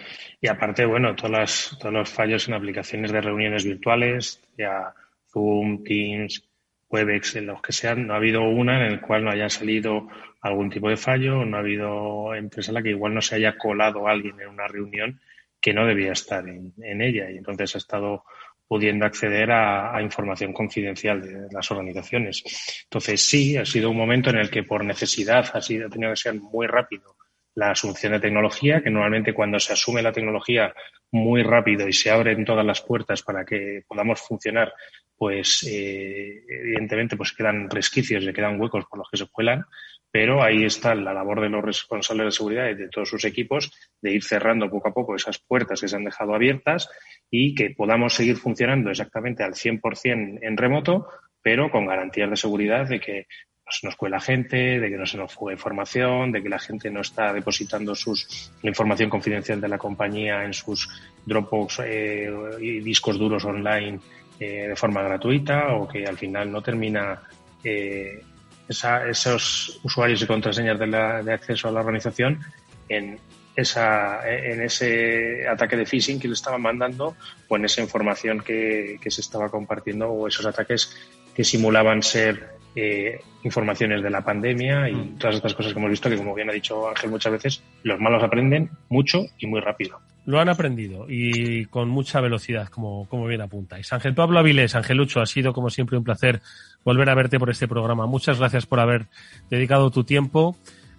[0.41, 4.95] Y aparte, bueno, todas todos los fallos en aplicaciones de reuniones virtuales, ya
[5.33, 6.49] Zoom, Teams,
[6.89, 10.09] Webex, en los que sean, no ha habido una en el cual no haya salido
[10.41, 13.57] algún tipo de fallo, no ha habido empresa en la que igual no se haya
[13.57, 15.21] colado alguien en una reunión
[15.61, 18.25] que no debía estar en, ella y entonces ha estado
[18.67, 22.43] pudiendo acceder a, información confidencial de las organizaciones.
[22.85, 26.13] Entonces sí, ha sido un momento en el que por necesidad ha, sido, ha tenido
[26.13, 27.17] que ser muy rápido
[27.55, 30.73] la asunción de tecnología, que normalmente cuando se asume la tecnología
[31.11, 34.73] muy rápido y se abren todas las puertas para que podamos funcionar,
[35.21, 39.67] pues eh, evidentemente pues quedan resquicios y quedan huecos por los que se cuelan,
[40.11, 43.71] pero ahí está la labor de los responsables de seguridad y de todos sus equipos
[44.01, 46.89] de ir cerrando poco a poco esas puertas que se han dejado abiertas
[47.31, 51.07] y que podamos seguir funcionando exactamente al 100% en remoto,
[51.43, 53.27] pero con garantías de seguridad de que
[53.63, 56.91] pues, nos cuela gente, de que no se nos fue información, de que la gente
[56.91, 60.89] no está depositando sus, la información confidencial de la compañía en sus
[61.27, 64.01] Dropbox eh, y discos duros online
[64.41, 67.23] eh, de forma gratuita o que al final no termina
[67.63, 68.23] eh,
[68.69, 72.41] esos usuarios y contraseñas de, la, de, acceso a la organización
[72.89, 73.19] en,
[73.55, 77.17] esa, en ese ataque de phishing que le estaban mandando
[77.49, 80.97] o en esa información que, que se estaba compartiendo o esos ataques
[81.35, 85.19] que simulaban ser eh, informaciones de la pandemia y mm.
[85.19, 87.99] todas estas cosas que hemos visto que, como bien ha dicho Ángel muchas veces, los
[87.99, 90.01] malos aprenden mucho y muy rápido.
[90.27, 93.93] Lo han aprendido y con mucha velocidad, como, como bien apuntáis.
[93.93, 96.41] Ángel Pablo Avilés, Lucho, ha sido como siempre un placer
[96.85, 98.07] volver a verte por este programa.
[98.07, 99.07] Muchas gracias por haber
[99.49, 100.57] dedicado tu tiempo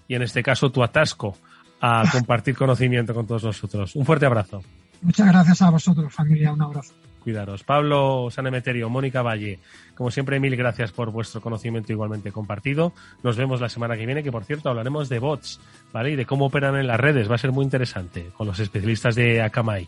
[0.07, 1.37] y en este caso tu atasco
[1.79, 3.95] a compartir conocimiento con todos nosotros.
[3.95, 4.63] Un fuerte abrazo.
[5.01, 6.51] Muchas gracias a vosotros, familia.
[6.51, 6.93] Un abrazo.
[7.21, 7.63] Cuidaros.
[7.63, 9.59] Pablo Sanemeterio, Mónica Valle,
[9.95, 12.93] como siempre, mil gracias por vuestro conocimiento igualmente compartido.
[13.23, 15.59] Nos vemos la semana que viene, que por cierto hablaremos de bots,
[15.93, 16.11] ¿vale?
[16.11, 17.29] Y de cómo operan en las redes.
[17.29, 19.87] Va a ser muy interesante con los especialistas de Akamai.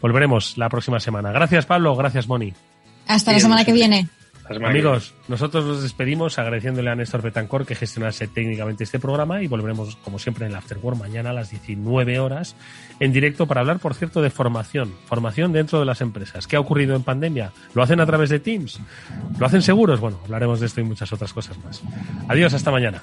[0.00, 1.32] Volveremos la próxima semana.
[1.32, 1.94] Gracias, Pablo.
[1.96, 2.52] Gracias, Moni.
[3.06, 4.08] Hasta la semana que viene.
[4.48, 9.96] Amigos, nosotros nos despedimos agradeciéndole a Néstor Betancor que gestionase técnicamente este programa y volveremos,
[9.96, 12.56] como siempre, en el Afterworld mañana a las 19 horas
[13.00, 14.92] en directo para hablar, por cierto, de formación.
[15.06, 16.46] Formación dentro de las empresas.
[16.46, 17.52] ¿Qué ha ocurrido en pandemia?
[17.74, 18.80] ¿Lo hacen a través de Teams?
[19.38, 20.00] ¿Lo hacen seguros?
[20.00, 21.82] Bueno, hablaremos de esto y muchas otras cosas más.
[22.28, 23.02] Adiós, hasta mañana.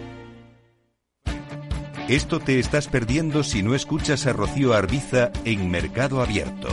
[2.07, 6.67] Esto te estás perdiendo si no escuchas a Rocío Arbiza en Mercado Abierto.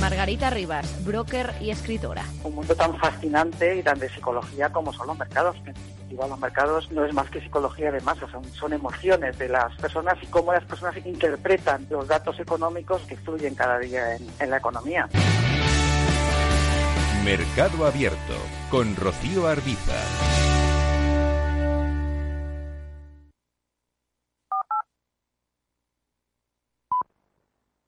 [0.00, 2.24] Margarita Rivas, broker y escritora.
[2.42, 5.56] Un mundo tan fascinante y tan de psicología como son los mercados.
[6.10, 9.74] En los mercados no es más que psicología de masas, son, son emociones de las
[9.76, 14.50] personas y cómo las personas interpretan los datos económicos que fluyen cada día en, en
[14.50, 15.08] la economía.
[17.24, 18.34] Mercado Abierto
[18.70, 20.65] con Rocío Arbiza.